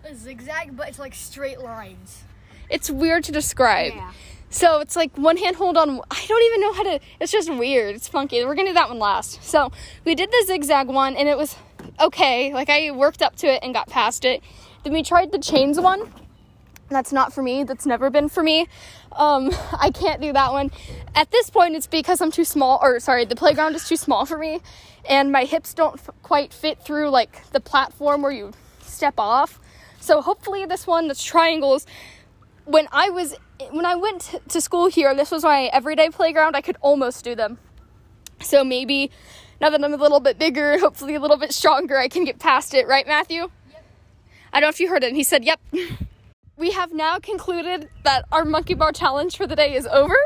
a 0.03 0.15
zigzag, 0.15 0.75
but 0.75 0.89
it's 0.89 0.97
like 0.97 1.13
straight 1.13 1.59
lines. 1.61 2.23
It's 2.67 2.89
weird 2.89 3.23
to 3.25 3.31
describe. 3.31 3.93
Yeah. 3.93 4.11
So 4.53 4.81
it's 4.81 4.95
like 4.95 5.17
one 5.17 5.37
hand 5.37 5.55
hold 5.55 5.77
on. 5.77 5.99
I 6.11 6.25
don't 6.27 6.43
even 6.43 6.61
know 6.61 6.73
how 6.73 6.83
to. 6.83 6.99
It's 7.19 7.31
just 7.31 7.51
weird. 7.51 7.95
It's 7.95 8.07
funky. 8.07 8.45
We're 8.45 8.53
gonna 8.53 8.69
do 8.69 8.75
that 8.75 8.87
one 8.87 8.99
last. 8.99 9.43
So 9.43 9.71
we 10.05 10.13
did 10.13 10.29
the 10.29 10.43
zigzag 10.45 10.87
one, 10.89 11.15
and 11.15 11.27
it 11.27 11.35
was 11.35 11.55
okay. 11.99 12.53
Like 12.53 12.69
I 12.69 12.91
worked 12.91 13.23
up 13.23 13.35
to 13.37 13.47
it 13.47 13.63
and 13.63 13.73
got 13.73 13.89
past 13.89 14.25
it. 14.25 14.43
Then 14.83 14.93
we 14.93 15.01
tried 15.01 15.31
the 15.31 15.39
chains 15.39 15.79
one. 15.79 16.13
That's 16.87 17.11
not 17.11 17.33
for 17.33 17.41
me. 17.41 17.63
That's 17.63 17.87
never 17.87 18.11
been 18.11 18.29
for 18.29 18.43
me. 18.43 18.67
Um, 19.13 19.49
I 19.79 19.89
can't 19.89 20.21
do 20.21 20.31
that 20.33 20.51
one. 20.51 20.69
At 21.15 21.31
this 21.31 21.49
point, 21.49 21.75
it's 21.75 21.87
because 21.87 22.21
I'm 22.21 22.31
too 22.31 22.45
small, 22.45 22.77
or 22.79 22.99
sorry, 22.99 23.25
the 23.25 23.35
playground 23.35 23.73
is 23.73 23.87
too 23.89 23.95
small 23.95 24.27
for 24.27 24.37
me, 24.37 24.61
and 25.09 25.31
my 25.31 25.45
hips 25.45 25.73
don't 25.73 25.95
f- 25.95 26.11
quite 26.21 26.53
fit 26.53 26.79
through 26.79 27.09
like 27.09 27.49
the 27.53 27.59
platform 27.59 28.21
where 28.21 28.31
you 28.31 28.51
step 28.81 29.15
off. 29.17 29.59
So 29.99 30.21
hopefully, 30.21 30.63
this 30.65 30.85
one 30.85 31.07
that's 31.07 31.23
triangles. 31.23 31.87
When 32.65 32.87
I 32.91 33.09
was 33.09 33.35
when 33.71 33.85
I 33.85 33.95
went 33.95 34.35
to 34.49 34.61
school 34.61 34.87
here, 34.87 35.15
this 35.15 35.31
was 35.31 35.43
my 35.43 35.65
everyday 35.65 36.09
playground. 36.09 36.55
I 36.55 36.61
could 36.61 36.77
almost 36.81 37.23
do 37.23 37.35
them. 37.35 37.57
So 38.41 38.63
maybe 38.63 39.11
now 39.61 39.69
that 39.69 39.83
I'm 39.83 39.93
a 39.93 39.97
little 39.97 40.19
bit 40.19 40.37
bigger, 40.37 40.77
hopefully 40.79 41.15
a 41.15 41.19
little 41.19 41.37
bit 41.37 41.53
stronger, 41.53 41.97
I 41.97 42.07
can 42.07 42.25
get 42.25 42.39
past 42.39 42.73
it. 42.73 42.87
Right, 42.87 43.07
Matthew? 43.07 43.49
Yep. 43.71 43.85
I 44.51 44.59
don't 44.59 44.67
know 44.67 44.69
if 44.69 44.79
you 44.79 44.89
heard 44.89 45.03
him. 45.03 45.15
He 45.15 45.23
said, 45.23 45.45
"Yep." 45.45 45.59
we 46.57 46.71
have 46.71 46.93
now 46.93 47.19
concluded 47.19 47.89
that 48.03 48.25
our 48.31 48.45
monkey 48.45 48.73
bar 48.73 48.91
challenge 48.91 49.37
for 49.37 49.47
the 49.47 49.55
day 49.55 49.75
is 49.75 49.85
over. 49.87 50.17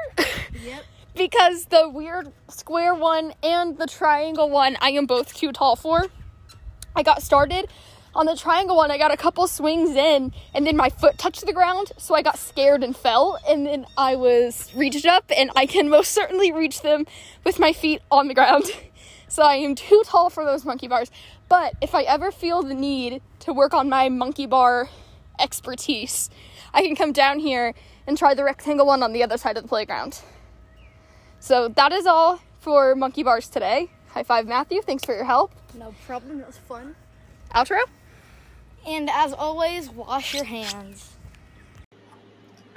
Yep. 0.66 0.84
because 1.16 1.66
the 1.66 1.90
weird 1.90 2.32
square 2.48 2.94
one 2.94 3.34
and 3.42 3.78
the 3.78 3.88
triangle 3.88 4.50
one 4.50 4.78
I 4.82 4.90
am 4.92 5.06
both 5.06 5.34
too 5.34 5.52
tall 5.52 5.76
for. 5.76 6.06
I 6.96 7.04
got 7.04 7.22
started 7.22 7.68
on 8.18 8.26
the 8.26 8.36
triangle 8.36 8.76
one, 8.76 8.90
I 8.90 8.98
got 8.98 9.14
a 9.14 9.18
couple 9.18 9.46
swings 9.46 9.96
in, 9.96 10.34
and 10.56 10.66
then 10.66 10.76
my 10.76 10.90
foot 10.90 11.20
touched 11.20 11.46
the 11.46 11.54
ground, 11.54 11.92
so 11.98 12.16
I 12.16 12.24
got 12.24 12.40
scared 12.40 12.84
and 12.84 12.98
fell, 12.98 13.38
and 13.48 13.68
then 13.68 13.86
I 13.96 14.16
was 14.16 14.72
reached 14.76 15.06
up, 15.06 15.26
and 15.38 15.52
I 15.56 15.68
can 15.68 15.88
most 15.88 16.12
certainly 16.14 16.52
reach 16.52 16.82
them 16.82 17.06
with 17.44 17.60
my 17.60 17.74
feet 17.74 18.02
on 18.12 18.28
the 18.28 18.34
ground. 18.34 18.66
So 19.30 19.44
I 19.44 19.56
am 19.56 19.76
too 19.76 20.04
tall 20.06 20.30
for 20.30 20.46
those 20.46 20.64
monkey 20.64 20.88
bars. 20.88 21.12
But 21.50 21.74
if 21.82 21.94
I 21.94 22.04
ever 22.04 22.32
feel 22.32 22.64
the 22.64 22.74
need 22.74 23.22
to 23.42 23.52
work 23.52 23.74
on 23.74 23.90
my 23.90 24.08
monkey 24.08 24.46
bar 24.46 24.88
expertise, 25.38 26.30
I 26.74 26.82
can 26.82 26.96
come 26.96 27.12
down 27.12 27.40
here 27.40 27.74
and 28.08 28.18
try 28.18 28.34
the 28.34 28.46
rectangle 28.46 28.86
one 28.86 29.04
on 29.04 29.12
the 29.12 29.24
other 29.24 29.36
side 29.36 29.58
of 29.58 29.64
the 29.64 29.68
playground. 29.68 30.22
So 31.42 31.68
that 31.68 31.92
is 31.92 32.06
all 32.06 32.40
for 32.62 32.96
monkey 32.96 33.22
bars 33.22 33.50
today. 33.50 33.90
High 34.08 34.24
five, 34.24 34.48
Matthew. 34.48 34.82
Thanks 34.82 35.04
for 35.04 35.14
your 35.14 35.26
help. 35.26 35.52
No 35.74 35.94
problem. 36.06 36.40
It 36.40 36.48
was 36.48 36.58
fun. 36.60 36.96
Outro. 37.54 37.82
And 38.88 39.10
as 39.10 39.34
always, 39.34 39.90
wash 39.90 40.34
your 40.34 40.46
hands. 40.46 41.12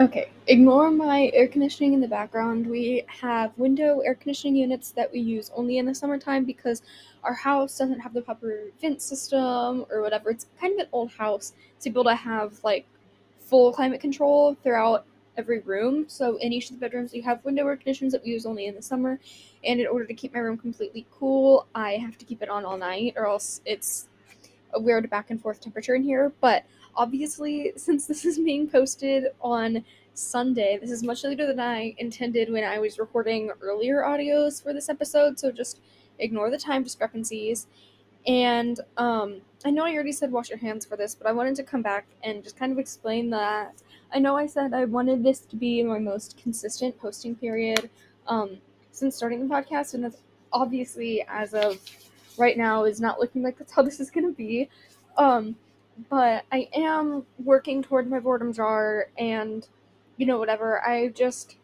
Okay, 0.00 0.30
ignore 0.48 0.90
my 0.90 1.30
air 1.32 1.46
conditioning 1.46 1.92
in 1.92 2.00
the 2.00 2.08
background. 2.08 2.66
We 2.66 3.04
have 3.06 3.56
window 3.56 4.00
air 4.00 4.16
conditioning 4.16 4.56
units 4.56 4.90
that 4.92 5.12
we 5.12 5.20
use 5.20 5.52
only 5.54 5.78
in 5.78 5.86
the 5.86 5.94
summertime 5.94 6.44
because 6.44 6.82
our 7.22 7.34
house 7.34 7.78
doesn't 7.78 8.00
have 8.00 8.12
the 8.12 8.22
proper 8.22 8.70
vent 8.80 9.02
system 9.02 9.86
or 9.88 10.00
whatever. 10.00 10.30
It's 10.30 10.46
kind 10.60 10.72
of 10.72 10.80
an 10.80 10.88
old 10.90 11.12
house 11.12 11.52
to 11.80 11.90
be 11.90 11.94
able 11.94 12.04
to 12.04 12.16
have 12.16 12.58
like 12.64 12.86
full 13.38 13.72
climate 13.72 14.00
control 14.00 14.56
throughout 14.64 15.04
every 15.36 15.60
room. 15.60 16.06
So 16.08 16.38
in 16.38 16.52
each 16.52 16.70
of 16.70 16.76
the 16.76 16.80
bedrooms, 16.80 17.12
we 17.12 17.20
have 17.20 17.44
window 17.44 17.66
air 17.68 17.76
conditioners 17.76 18.12
that 18.14 18.24
we 18.24 18.30
use 18.30 18.46
only 18.46 18.66
in 18.66 18.74
the 18.74 18.82
summer. 18.82 19.20
And 19.62 19.78
in 19.78 19.86
order 19.86 20.06
to 20.06 20.14
keep 20.14 20.34
my 20.34 20.40
room 20.40 20.58
completely 20.58 21.06
cool, 21.12 21.66
I 21.74 21.92
have 21.92 22.18
to 22.18 22.24
keep 22.24 22.42
it 22.42 22.48
on 22.48 22.64
all 22.64 22.78
night, 22.78 23.14
or 23.16 23.26
else 23.26 23.60
it's 23.64 24.08
a 24.72 24.80
weird 24.80 25.08
back 25.10 25.30
and 25.30 25.40
forth 25.40 25.60
temperature 25.60 25.94
in 25.94 26.02
here. 26.02 26.32
But 26.40 26.64
obviously, 26.94 27.72
since 27.76 28.06
this 28.06 28.24
is 28.24 28.38
being 28.38 28.68
posted 28.68 29.26
on 29.40 29.84
Sunday, 30.14 30.78
this 30.80 30.90
is 30.90 31.02
much 31.02 31.24
later 31.24 31.46
than 31.46 31.60
I 31.60 31.94
intended 31.98 32.52
when 32.52 32.64
I 32.64 32.78
was 32.78 32.98
recording 32.98 33.50
earlier 33.60 34.02
audios 34.02 34.62
for 34.62 34.72
this 34.72 34.88
episode. 34.88 35.38
So 35.38 35.50
just 35.50 35.80
ignore 36.18 36.50
the 36.50 36.58
time 36.58 36.82
discrepancies. 36.82 37.66
And 38.26 38.80
um, 38.96 39.40
I 39.64 39.70
know 39.70 39.84
I 39.84 39.94
already 39.94 40.12
said 40.12 40.30
wash 40.30 40.50
your 40.50 40.58
hands 40.58 40.84
for 40.84 40.96
this, 40.96 41.14
but 41.14 41.26
I 41.26 41.32
wanted 41.32 41.56
to 41.56 41.62
come 41.62 41.82
back 41.82 42.06
and 42.22 42.42
just 42.42 42.56
kind 42.56 42.72
of 42.72 42.78
explain 42.78 43.30
that. 43.30 43.82
I 44.12 44.18
know 44.18 44.36
I 44.36 44.46
said 44.46 44.74
I 44.74 44.84
wanted 44.84 45.22
this 45.22 45.40
to 45.40 45.56
be 45.56 45.82
my 45.82 45.98
most 45.98 46.36
consistent 46.42 46.98
posting 46.98 47.34
period 47.34 47.88
um, 48.26 48.58
since 48.92 49.16
starting 49.16 49.46
the 49.46 49.54
podcast, 49.54 49.94
and 49.94 50.04
that's 50.04 50.18
obviously 50.52 51.24
as 51.28 51.54
of 51.54 51.78
right 52.38 52.56
now 52.56 52.84
is 52.84 53.00
not 53.00 53.18
looking 53.20 53.42
like 53.42 53.58
that's 53.58 53.72
how 53.72 53.82
this 53.82 54.00
is 54.00 54.10
to 54.10 54.32
be. 54.32 54.68
Um, 55.16 55.56
but 56.08 56.44
I 56.52 56.68
am 56.74 57.26
working 57.44 57.82
toward 57.82 58.08
my 58.08 58.20
boredom 58.20 58.52
jar, 58.52 59.08
and 59.18 59.66
you 60.16 60.26
know, 60.26 60.38
whatever. 60.38 60.80
I 60.86 61.08
just, 61.08 61.56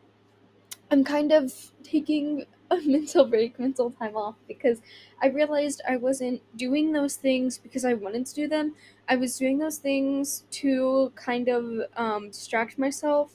I'm 0.90 1.04
kind 1.04 1.32
of 1.32 1.52
taking 1.82 2.46
a 2.70 2.76
mental 2.84 3.26
break, 3.26 3.58
mental 3.58 3.90
time 3.90 4.16
off 4.16 4.36
because 4.48 4.80
I 5.22 5.28
realized 5.28 5.80
I 5.88 5.96
wasn't 5.96 6.42
doing 6.56 6.92
those 6.92 7.16
things 7.16 7.58
because 7.58 7.84
I 7.84 7.94
wanted 7.94 8.26
to 8.26 8.34
do 8.34 8.48
them. 8.48 8.74
I 9.08 9.16
was 9.16 9.38
doing 9.38 9.58
those 9.58 9.78
things 9.78 10.44
to 10.52 11.12
kind 11.14 11.48
of 11.48 11.82
um, 11.96 12.28
distract 12.30 12.78
myself 12.78 13.32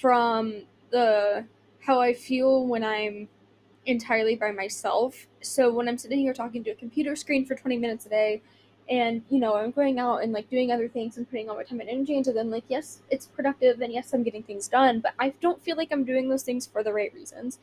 from 0.00 0.62
the 0.90 1.44
how 1.80 2.00
I 2.00 2.12
feel 2.14 2.66
when 2.66 2.84
I'm 2.84 3.28
entirely 3.86 4.36
by 4.36 4.50
myself. 4.50 5.26
So 5.40 5.72
when 5.72 5.88
I'm 5.88 5.98
sitting 5.98 6.20
here 6.20 6.34
talking 6.34 6.62
to 6.64 6.70
a 6.70 6.74
computer 6.74 7.16
screen 7.16 7.46
for 7.46 7.54
20 7.54 7.78
minutes 7.78 8.06
a 8.06 8.08
day, 8.08 8.42
and 8.88 9.22
you 9.30 9.38
know 9.38 9.54
I'm 9.54 9.70
going 9.70 10.00
out 10.00 10.22
and 10.22 10.32
like 10.32 10.50
doing 10.50 10.72
other 10.72 10.88
things 10.88 11.16
and 11.16 11.28
putting 11.28 11.48
all 11.48 11.56
my 11.56 11.62
time 11.62 11.80
and 11.80 11.88
energy 11.88 12.16
into 12.16 12.32
them, 12.32 12.50
like 12.50 12.64
yes, 12.68 13.00
it's 13.08 13.26
productive 13.26 13.80
and 13.80 13.92
yes, 13.92 14.12
I'm 14.12 14.24
getting 14.24 14.42
things 14.42 14.68
done, 14.68 15.00
but 15.00 15.14
I 15.18 15.30
don't 15.40 15.62
feel 15.62 15.76
like 15.76 15.88
I'm 15.92 16.04
doing 16.04 16.28
those 16.28 16.42
things 16.42 16.66
for 16.66 16.82
the 16.82 16.92
right 16.92 17.14
reasons. 17.14 17.58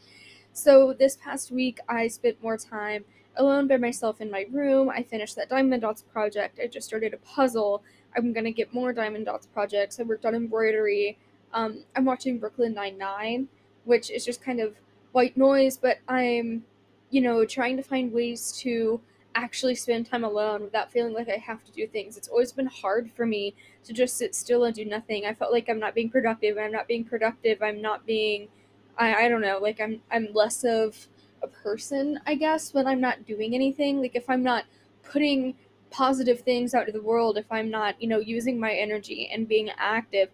So 0.54 0.94
this 0.98 1.18
past 1.18 1.52
week, 1.52 1.80
I 1.88 2.08
spent 2.08 2.42
more 2.42 2.58
time 2.58 3.06
alone 3.36 3.68
by 3.68 3.78
myself 3.78 4.22
in 4.22 4.32
my 4.32 4.48
room. 4.52 4.90
I 4.90 5.04
finished 5.04 5.36
that 5.36 5.50
Diamond 5.50 5.82
Dots 5.82 6.02
project. 6.02 6.60
I 6.64 6.68
just 6.68 6.88
started 6.88 7.14
a 7.14 7.18
puzzle. 7.18 7.84
I'm 8.16 8.34
gonna 8.34 8.52
get 8.52 8.74
more 8.74 8.94
Diamond 8.94 9.26
Dots 9.26 9.48
projects. 9.48 10.00
I 10.00 10.04
worked 10.04 10.26
on 10.26 10.34
embroidery. 10.34 11.18
Um, 11.54 11.84
I'm 11.96 12.06
watching 12.06 12.40
Brooklyn 12.40 12.74
Nine 12.74 12.98
Nine, 12.98 13.50
which 13.84 14.10
is 14.10 14.26
just 14.26 14.42
kind 14.42 14.60
of 14.60 14.76
white 15.18 15.36
noise, 15.36 15.78
but 15.78 15.98
I'm, 16.08 16.64
you 17.10 17.22
know, 17.22 17.44
trying 17.44 17.76
to 17.78 17.82
find 17.82 18.14
ways 18.14 18.52
to 18.60 19.02
actually 19.34 19.74
spend 19.74 20.06
time 20.06 20.24
alone 20.24 20.62
without 20.62 20.92
feeling 20.92 21.16
like 21.16 21.28
I 21.28 21.38
have 21.38 21.64
to 21.64 21.72
do 21.72 21.88
things. 21.88 22.18
It's 22.18 22.28
always 22.28 22.52
been 22.52 22.68
hard 22.68 23.10
for 23.16 23.26
me 23.26 23.56
to 23.86 23.94
just 23.94 24.16
sit 24.16 24.36
still 24.36 24.64
and 24.64 24.76
do 24.76 24.86
nothing. 24.86 25.26
I 25.26 25.34
felt 25.34 25.52
like 25.52 25.70
I'm 25.70 25.80
not 25.80 25.96
being 25.96 26.12
productive. 26.12 26.60
I'm 26.60 26.72
not 26.72 26.88
being 26.88 27.04
productive. 27.04 27.64
I'm 27.64 27.82
not 27.82 28.06
being 28.06 28.50
I, 28.96 29.26
I 29.26 29.28
don't 29.28 29.42
know, 29.42 29.58
like 29.58 29.82
I'm 29.82 30.02
I'm 30.12 30.28
less 30.34 30.64
of 30.64 31.08
a 31.42 31.48
person, 31.48 32.20
I 32.28 32.36
guess, 32.36 32.76
when 32.76 32.86
I'm 32.86 33.02
not 33.02 33.26
doing 33.26 33.56
anything. 33.56 34.00
Like 34.00 34.16
if 34.16 34.30
I'm 34.30 34.44
not 34.44 34.66
putting 35.04 35.56
positive 35.90 36.42
things 36.42 36.76
out 36.76 36.86
to 36.86 36.92
the 36.92 37.02
world, 37.02 37.40
if 37.40 37.52
I'm 37.52 37.72
not, 37.72 38.00
you 38.00 38.08
know, 38.08 38.20
using 38.20 38.60
my 38.60 38.72
energy 38.72 39.28
and 39.34 39.48
being 39.48 39.72
active, 39.80 40.30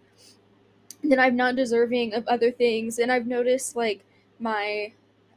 then 1.02 1.18
I'm 1.18 1.36
not 1.36 1.56
deserving 1.56 2.12
of 2.12 2.26
other 2.28 2.50
things. 2.50 2.98
And 2.98 3.10
I've 3.10 3.26
noticed 3.26 3.76
like 3.76 4.04
my 4.38 4.92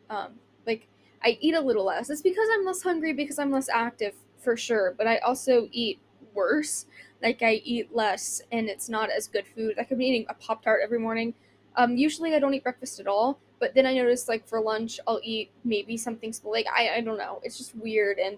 um 0.10 0.34
like 0.66 0.88
I 1.24 1.38
eat 1.42 1.56
a 1.56 1.62
little 1.62 1.86
less. 1.86 2.10
It's 2.10 2.22
because 2.22 2.48
I'm 2.54 2.66
less 2.66 2.82
hungry 2.82 3.14
because 3.14 3.40
I'm 3.40 3.52
less 3.52 3.70
active 3.70 4.14
for 4.38 4.56
sure, 4.56 4.94
but 4.98 5.08
I 5.08 5.18
also 5.20 5.68
eat 5.72 6.00
worse. 6.34 6.86
Like 7.22 7.42
I 7.42 7.56
eat 7.66 7.96
less 7.96 8.42
and 8.52 8.68
it's 8.70 8.90
not 8.90 9.10
as 9.10 9.28
good 9.28 9.46
food. 9.48 9.76
Like 9.78 9.92
I'm 9.92 10.02
eating 10.02 10.26
a 10.30 10.34
Pop 10.36 10.64
Tart 10.64 10.82
every 10.84 11.00
morning 11.00 11.34
um, 11.78 11.96
usually 11.96 12.34
I 12.34 12.40
don't 12.40 12.54
eat 12.54 12.64
breakfast 12.64 13.00
at 13.00 13.08
all, 13.08 13.40
but 13.60 13.76
then 13.76 13.86
I 13.86 13.94
notice 13.94 14.28
like 14.28 14.48
for 14.48 14.60
lunch 14.60 15.00
I'll 15.08 15.22
eat 15.24 15.52
maybe 15.64 15.96
something 15.96 16.34
small. 16.34 16.52
Like 16.52 16.66
I 16.76 16.96
I 16.96 17.02
don't 17.02 17.18
know. 17.18 17.40
It's 17.44 17.58
just 17.58 17.76
weird 17.76 18.18
and 18.18 18.38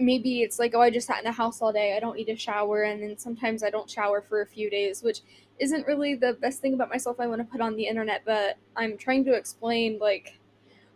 maybe 0.00 0.42
it's 0.42 0.58
like 0.58 0.74
oh 0.74 0.80
I 0.80 0.90
just 0.90 1.06
sat 1.06 1.18
in 1.18 1.24
the 1.24 1.32
house 1.32 1.62
all 1.62 1.72
day. 1.72 1.96
I 1.96 2.00
don't 2.00 2.16
need 2.16 2.28
a 2.28 2.36
shower 2.36 2.84
and 2.84 3.02
then 3.02 3.18
sometimes 3.18 3.62
I 3.62 3.70
don't 3.70 3.90
shower 3.90 4.20
for 4.20 4.42
a 4.42 4.46
few 4.46 4.70
days, 4.70 5.02
which 5.02 5.20
isn't 5.58 5.86
really 5.86 6.14
the 6.14 6.34
best 6.34 6.60
thing 6.60 6.74
about 6.74 6.90
myself 6.90 7.18
I 7.18 7.26
want 7.26 7.40
to 7.40 7.44
put 7.44 7.60
on 7.60 7.76
the 7.76 7.86
internet, 7.86 8.22
but 8.24 8.56
I'm 8.76 8.96
trying 8.98 9.24
to 9.24 9.32
explain 9.32 9.98
like 9.98 10.38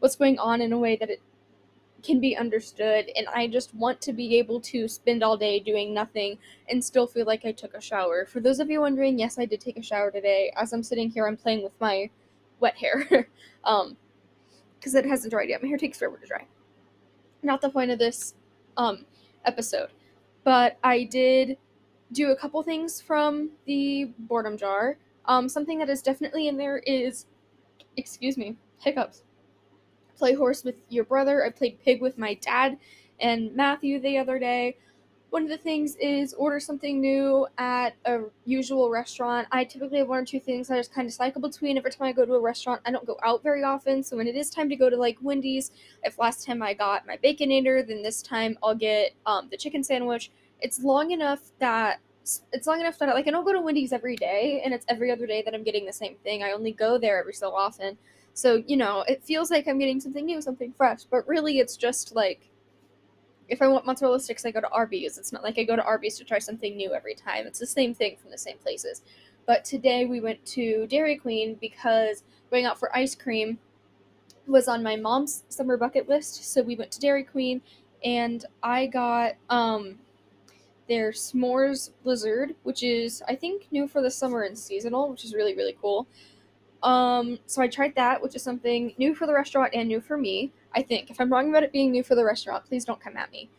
what's 0.00 0.16
going 0.16 0.38
on 0.38 0.60
in 0.60 0.72
a 0.72 0.78
way 0.78 0.96
that 0.96 1.10
it 1.10 1.22
can 2.02 2.18
be 2.18 2.36
understood 2.36 3.10
and 3.14 3.26
I 3.28 3.46
just 3.46 3.74
want 3.74 4.00
to 4.02 4.12
be 4.12 4.38
able 4.38 4.60
to 4.62 4.88
spend 4.88 5.22
all 5.22 5.36
day 5.36 5.60
doing 5.60 5.92
nothing 5.92 6.38
and 6.68 6.82
still 6.82 7.06
feel 7.06 7.26
like 7.26 7.44
I 7.44 7.52
took 7.52 7.74
a 7.74 7.80
shower. 7.80 8.24
For 8.26 8.40
those 8.40 8.58
of 8.58 8.70
you 8.70 8.80
wondering, 8.80 9.18
yes, 9.18 9.38
I 9.38 9.44
did 9.44 9.60
take 9.60 9.76
a 9.76 9.82
shower 9.82 10.10
today. 10.10 10.52
As 10.56 10.72
I'm 10.72 10.82
sitting 10.82 11.10
here, 11.10 11.26
I'm 11.26 11.36
playing 11.36 11.62
with 11.62 11.78
my 11.80 12.10
wet 12.58 12.76
hair. 12.76 13.28
um 13.64 13.96
because 14.78 14.94
it 14.94 15.04
hasn't 15.04 15.30
dried 15.30 15.50
yet. 15.50 15.62
My 15.62 15.68
hair 15.68 15.76
takes 15.76 15.98
forever 15.98 16.16
to 16.16 16.26
dry. 16.26 16.46
Not 17.42 17.60
the 17.60 17.68
point 17.68 17.90
of 17.90 17.98
this 17.98 18.34
um 18.76 19.04
episode. 19.44 19.90
But 20.44 20.78
I 20.82 21.04
did 21.04 21.58
do 22.12 22.30
a 22.30 22.36
couple 22.36 22.62
things 22.62 23.00
from 23.00 23.50
the 23.66 24.06
boredom 24.18 24.56
jar. 24.56 24.98
Um 25.26 25.48
something 25.48 25.78
that 25.78 25.90
is 25.90 26.02
definitely 26.02 26.48
in 26.48 26.56
there 26.56 26.78
is 26.78 27.26
excuse 27.96 28.36
me, 28.38 28.56
hiccups 28.78 29.22
play 30.16 30.34
horse 30.34 30.64
with 30.64 30.76
your 30.90 31.04
brother. 31.04 31.44
I 31.44 31.50
played 31.50 31.80
pig 31.82 32.02
with 32.02 32.18
my 32.18 32.34
dad 32.34 32.78
and 33.18 33.54
Matthew 33.56 33.98
the 33.98 34.18
other 34.18 34.38
day. 34.38 34.76
One 35.30 35.44
of 35.44 35.48
the 35.48 35.56
things 35.56 35.96
is 35.96 36.34
order 36.34 36.58
something 36.58 37.00
new 37.00 37.46
at 37.56 37.94
a 38.04 38.22
usual 38.44 38.90
restaurant. 38.90 39.46
I 39.52 39.64
typically 39.64 39.98
have 39.98 40.08
one 40.08 40.18
or 40.18 40.24
two 40.24 40.40
things 40.40 40.68
that 40.68 40.74
I 40.74 40.78
just 40.78 40.92
kind 40.92 41.06
of 41.06 41.14
cycle 41.14 41.40
between. 41.40 41.78
Every 41.78 41.90
time 41.92 42.08
I 42.08 42.12
go 42.12 42.26
to 42.26 42.34
a 42.34 42.40
restaurant, 42.40 42.80
I 42.84 42.90
don't 42.90 43.06
go 43.06 43.16
out 43.22 43.42
very 43.42 43.62
often. 43.62 44.02
So 44.02 44.16
when 44.16 44.26
it 44.26 44.34
is 44.34 44.50
time 44.50 44.68
to 44.68 44.76
go 44.76 44.90
to 44.90 44.96
like 44.96 45.18
Wendy's, 45.22 45.70
if 46.02 46.18
last 46.18 46.44
time 46.44 46.62
I 46.62 46.74
got 46.74 47.06
my 47.06 47.16
Baconator, 47.16 47.86
then 47.86 48.02
this 48.02 48.22
time 48.22 48.58
I'll 48.62 48.74
get 48.74 49.12
um, 49.24 49.48
the 49.50 49.56
chicken 49.56 49.84
sandwich. 49.84 50.32
It's 50.60 50.82
long 50.82 51.12
enough 51.12 51.40
that 51.60 52.00
it's 52.52 52.66
long 52.66 52.80
enough 52.80 52.98
that 52.98 53.08
I, 53.08 53.14
like 53.14 53.26
I 53.28 53.30
don't 53.30 53.44
go 53.44 53.52
to 53.52 53.60
Wendy's 53.60 53.92
every 53.92 54.16
day, 54.16 54.60
and 54.64 54.74
it's 54.74 54.84
every 54.88 55.10
other 55.10 55.26
day 55.26 55.42
that 55.42 55.54
I'm 55.54 55.62
getting 55.62 55.86
the 55.86 55.92
same 55.92 56.16
thing. 56.24 56.42
I 56.42 56.52
only 56.52 56.72
go 56.72 56.98
there 56.98 57.18
every 57.18 57.34
so 57.34 57.54
often. 57.54 57.96
So 58.34 58.62
you 58.66 58.76
know, 58.76 59.04
it 59.08 59.22
feels 59.22 59.50
like 59.50 59.68
I'm 59.68 59.78
getting 59.78 60.00
something 60.00 60.26
new, 60.26 60.42
something 60.42 60.72
fresh, 60.76 61.04
but 61.04 61.26
really 61.28 61.60
it's 61.60 61.76
just 61.76 62.14
like 62.14 62.49
if 63.50 63.60
I 63.60 63.68
want 63.68 63.84
mozzarella 63.84 64.20
sticks, 64.20 64.46
I 64.46 64.52
go 64.52 64.60
to 64.60 64.70
Arby's. 64.70 65.18
It's 65.18 65.32
not 65.32 65.42
like 65.42 65.58
I 65.58 65.64
go 65.64 65.74
to 65.74 65.82
Arby's 65.82 66.16
to 66.18 66.24
try 66.24 66.38
something 66.38 66.76
new 66.76 66.94
every 66.94 67.14
time. 67.14 67.46
It's 67.46 67.58
the 67.58 67.66
same 67.66 67.92
thing 67.92 68.16
from 68.16 68.30
the 68.30 68.38
same 68.38 68.58
places. 68.58 69.02
But 69.44 69.64
today 69.64 70.06
we 70.06 70.20
went 70.20 70.44
to 70.46 70.86
Dairy 70.86 71.16
Queen 71.16 71.56
because 71.60 72.22
going 72.50 72.64
out 72.64 72.78
for 72.78 72.94
ice 72.96 73.16
cream 73.16 73.58
was 74.46 74.68
on 74.68 74.82
my 74.82 74.94
mom's 74.94 75.42
summer 75.48 75.76
bucket 75.76 76.08
list. 76.08 76.44
So 76.52 76.62
we 76.62 76.76
went 76.76 76.92
to 76.92 77.00
Dairy 77.00 77.24
Queen 77.24 77.60
and 78.04 78.44
I 78.62 78.86
got 78.86 79.32
um 79.50 79.98
their 80.88 81.10
s'mores 81.10 81.90
blizzard, 82.04 82.54
which 82.62 82.82
is 82.84 83.22
I 83.28 83.34
think 83.34 83.66
new 83.72 83.88
for 83.88 84.00
the 84.00 84.10
summer 84.10 84.42
and 84.42 84.56
seasonal, 84.56 85.10
which 85.10 85.24
is 85.24 85.34
really 85.34 85.56
really 85.56 85.76
cool. 85.80 86.06
Um, 86.82 87.38
so 87.46 87.60
I 87.60 87.68
tried 87.68 87.94
that, 87.96 88.22
which 88.22 88.34
is 88.36 88.42
something 88.42 88.94
new 88.96 89.14
for 89.14 89.26
the 89.26 89.34
restaurant 89.34 89.74
and 89.74 89.88
new 89.88 90.00
for 90.00 90.16
me. 90.16 90.52
I 90.74 90.82
think. 90.82 91.10
If 91.10 91.20
I'm 91.20 91.32
wrong 91.32 91.50
about 91.50 91.62
it 91.62 91.72
being 91.72 91.90
new 91.90 92.02
for 92.02 92.14
the 92.14 92.24
restaurant, 92.24 92.64
please 92.64 92.84
don't 92.84 93.00
come 93.00 93.16
at 93.16 93.30
me. 93.30 93.50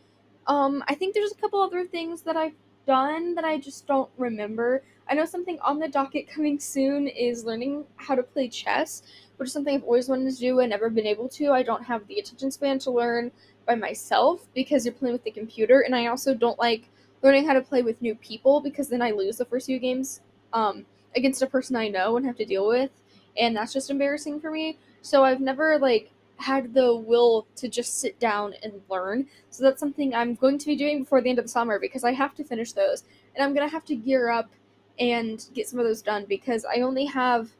Um, 0.46 0.82
I 0.88 0.94
think 0.94 1.14
there's 1.14 1.32
a 1.32 1.36
couple 1.36 1.60
other 1.60 1.84
things 1.84 2.22
that 2.22 2.36
I've 2.36 2.54
done 2.86 3.34
that 3.34 3.44
I 3.44 3.58
just 3.58 3.86
don't 3.86 4.10
remember. 4.16 4.82
I 5.08 5.14
know 5.14 5.24
something 5.24 5.58
on 5.60 5.78
the 5.78 5.88
docket 5.88 6.28
coming 6.28 6.58
soon 6.58 7.06
is 7.06 7.44
learning 7.44 7.84
how 7.96 8.14
to 8.14 8.22
play 8.22 8.48
chess, 8.48 9.02
which 9.36 9.48
is 9.48 9.52
something 9.52 9.74
I've 9.74 9.84
always 9.84 10.08
wanted 10.08 10.32
to 10.32 10.38
do 10.38 10.60
and 10.60 10.70
never 10.70 10.90
been 10.90 11.06
able 11.06 11.28
to. 11.30 11.52
I 11.52 11.62
don't 11.62 11.84
have 11.84 12.06
the 12.06 12.18
attention 12.18 12.50
span 12.50 12.78
to 12.80 12.90
learn 12.90 13.30
by 13.66 13.74
myself 13.74 14.46
because 14.54 14.84
you're 14.84 14.94
playing 14.94 15.12
with 15.12 15.24
the 15.24 15.30
computer, 15.30 15.80
and 15.80 15.94
I 15.94 16.06
also 16.06 16.34
don't 16.34 16.58
like 16.58 16.88
learning 17.22 17.46
how 17.46 17.52
to 17.52 17.60
play 17.60 17.82
with 17.82 18.02
new 18.02 18.16
people 18.16 18.60
because 18.60 18.88
then 18.88 19.02
I 19.02 19.12
lose 19.12 19.36
the 19.36 19.44
first 19.44 19.66
few 19.66 19.78
games 19.78 20.20
um, 20.52 20.86
against 21.14 21.42
a 21.42 21.46
person 21.46 21.76
I 21.76 21.88
know 21.88 22.16
and 22.16 22.26
have 22.26 22.36
to 22.38 22.44
deal 22.44 22.66
with 22.66 22.90
and 23.36 23.56
that's 23.56 23.72
just 23.72 23.90
embarrassing 23.90 24.40
for 24.40 24.50
me. 24.50 24.78
So 25.02 25.24
I've 25.24 25.40
never 25.40 25.78
like 25.78 26.10
had 26.36 26.74
the 26.74 26.94
will 26.94 27.46
to 27.56 27.68
just 27.68 28.00
sit 28.00 28.18
down 28.18 28.54
and 28.62 28.80
learn. 28.88 29.26
So 29.50 29.62
that's 29.62 29.80
something 29.80 30.14
I'm 30.14 30.34
going 30.34 30.58
to 30.58 30.66
be 30.66 30.76
doing 30.76 31.00
before 31.00 31.20
the 31.20 31.30
end 31.30 31.38
of 31.38 31.44
the 31.44 31.50
summer 31.50 31.78
because 31.78 32.04
I 32.04 32.12
have 32.12 32.34
to 32.36 32.44
finish 32.44 32.72
those. 32.72 33.04
And 33.34 33.44
I'm 33.44 33.54
going 33.54 33.66
to 33.66 33.72
have 33.72 33.84
to 33.86 33.96
gear 33.96 34.30
up 34.30 34.50
and 34.98 35.44
get 35.54 35.68
some 35.68 35.78
of 35.78 35.86
those 35.86 36.02
done 36.02 36.26
because 36.28 36.64
I 36.64 36.80
only 36.80 37.06
have 37.06 37.50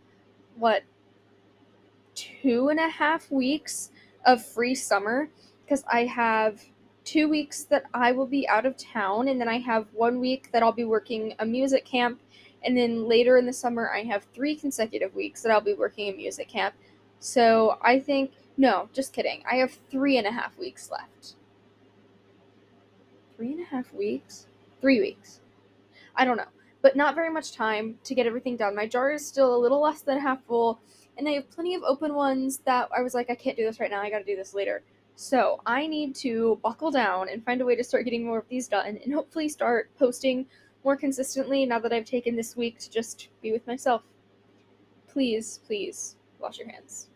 what 0.57 0.83
two 2.15 2.69
and 2.69 2.79
a 2.79 2.89
half 2.89 3.31
weeks 3.31 3.91
of 4.27 4.45
free 4.45 4.75
summer 4.75 5.29
because 5.65 5.83
I 5.91 6.05
have 6.05 6.63
two 7.05 7.29
weeks 7.29 7.65
that 7.65 7.85
I 7.95 8.13
will 8.13 8.27
be 8.27 8.47
out 8.49 8.67
of 8.67 8.77
town 8.77 9.29
and 9.29 9.41
then 9.41 9.49
I 9.49 9.59
have 9.59 9.87
one 9.93 10.21
week 10.21 10.51
that 10.53 10.63
I'll 10.63 10.73
be 10.73 10.85
working 10.85 11.35
a 11.39 11.47
music 11.47 11.85
camp 11.85 12.21
and 12.65 12.77
then 12.77 13.09
later 13.09 13.37
in 13.39 13.47
the 13.47 13.53
summer, 13.53 13.91
I 13.91 14.03
have 14.05 14.25
three 14.35 14.55
consecutive 14.55 15.15
weeks 15.15 15.43
that 15.43 15.51
I'll 15.51 15.61
be 15.61 15.75
working 15.75 16.09
in 16.09 16.17
music 16.17 16.49
camp. 16.49 16.75
So 17.21 17.79
I 17.83 17.99
think, 17.99 18.33
no, 18.57 18.89
just 18.93 19.13
kidding. 19.13 19.43
I 19.51 19.57
have 19.57 19.79
three 19.91 20.19
and 20.19 20.27
a 20.27 20.33
half 20.33 20.59
weeks 20.59 20.91
left. 20.91 21.35
Three 23.37 23.53
and 23.53 23.61
a 23.61 23.65
half 23.65 23.93
weeks? 23.93 24.47
Three 24.81 25.01
weeks. 25.01 25.41
I 26.15 26.25
don't 26.25 26.37
know. 26.37 26.49
But 26.83 26.97
not 26.97 27.15
very 27.15 27.31
much 27.31 27.53
time 27.53 27.99
to 28.05 28.15
get 28.15 28.27
everything 28.27 28.57
done. 28.57 28.75
My 28.75 28.87
jar 28.87 29.13
is 29.13 29.27
still 29.27 29.55
a 29.55 29.59
little 29.59 29.81
less 29.81 30.03
than 30.03 30.19
half 30.19 30.43
full, 30.45 30.81
and 31.17 31.29
I 31.29 31.33
have 31.33 31.51
plenty 31.51 31.75
of 31.75 31.83
open 31.83 32.15
ones 32.15 32.59
that 32.65 32.89
I 32.97 33.03
was 33.03 33.15
like, 33.15 33.31
I 33.31 33.35
can't 33.35 33.57
do 33.57 33.65
this 33.65 33.81
right 33.81 33.91
now, 33.91 34.03
I 34.03 34.11
gotta 34.11 34.25
do 34.25 34.37
this 34.37 34.55
later. 34.55 34.83
So 35.15 35.61
I 35.67 35.87
need 35.87 36.15
to 36.17 36.59
buckle 36.63 36.91
down 36.91 37.29
and 37.29 37.45
find 37.45 37.61
a 37.61 37.65
way 37.65 37.77
to 37.77 37.85
start 37.85 38.05
getting 38.05 38.25
more 38.25 38.39
of 38.39 38.49
these 38.49 38.69
done 38.69 38.99
and 39.03 39.13
hopefully 39.13 39.49
start 39.49 39.91
posting 39.99 40.47
more 40.85 40.97
consistently 40.97 41.65
now 41.65 41.79
that 41.79 41.93
I've 41.93 42.05
taken 42.05 42.35
this 42.35 42.57
week 42.57 42.79
to 42.81 42.91
just 42.91 43.29
be 43.41 43.53
with 43.53 43.67
myself. 43.67 44.03
Please, 45.07 45.61
please 45.67 46.17
wash 46.41 46.59
your 46.59 46.69
hands. 46.69 47.09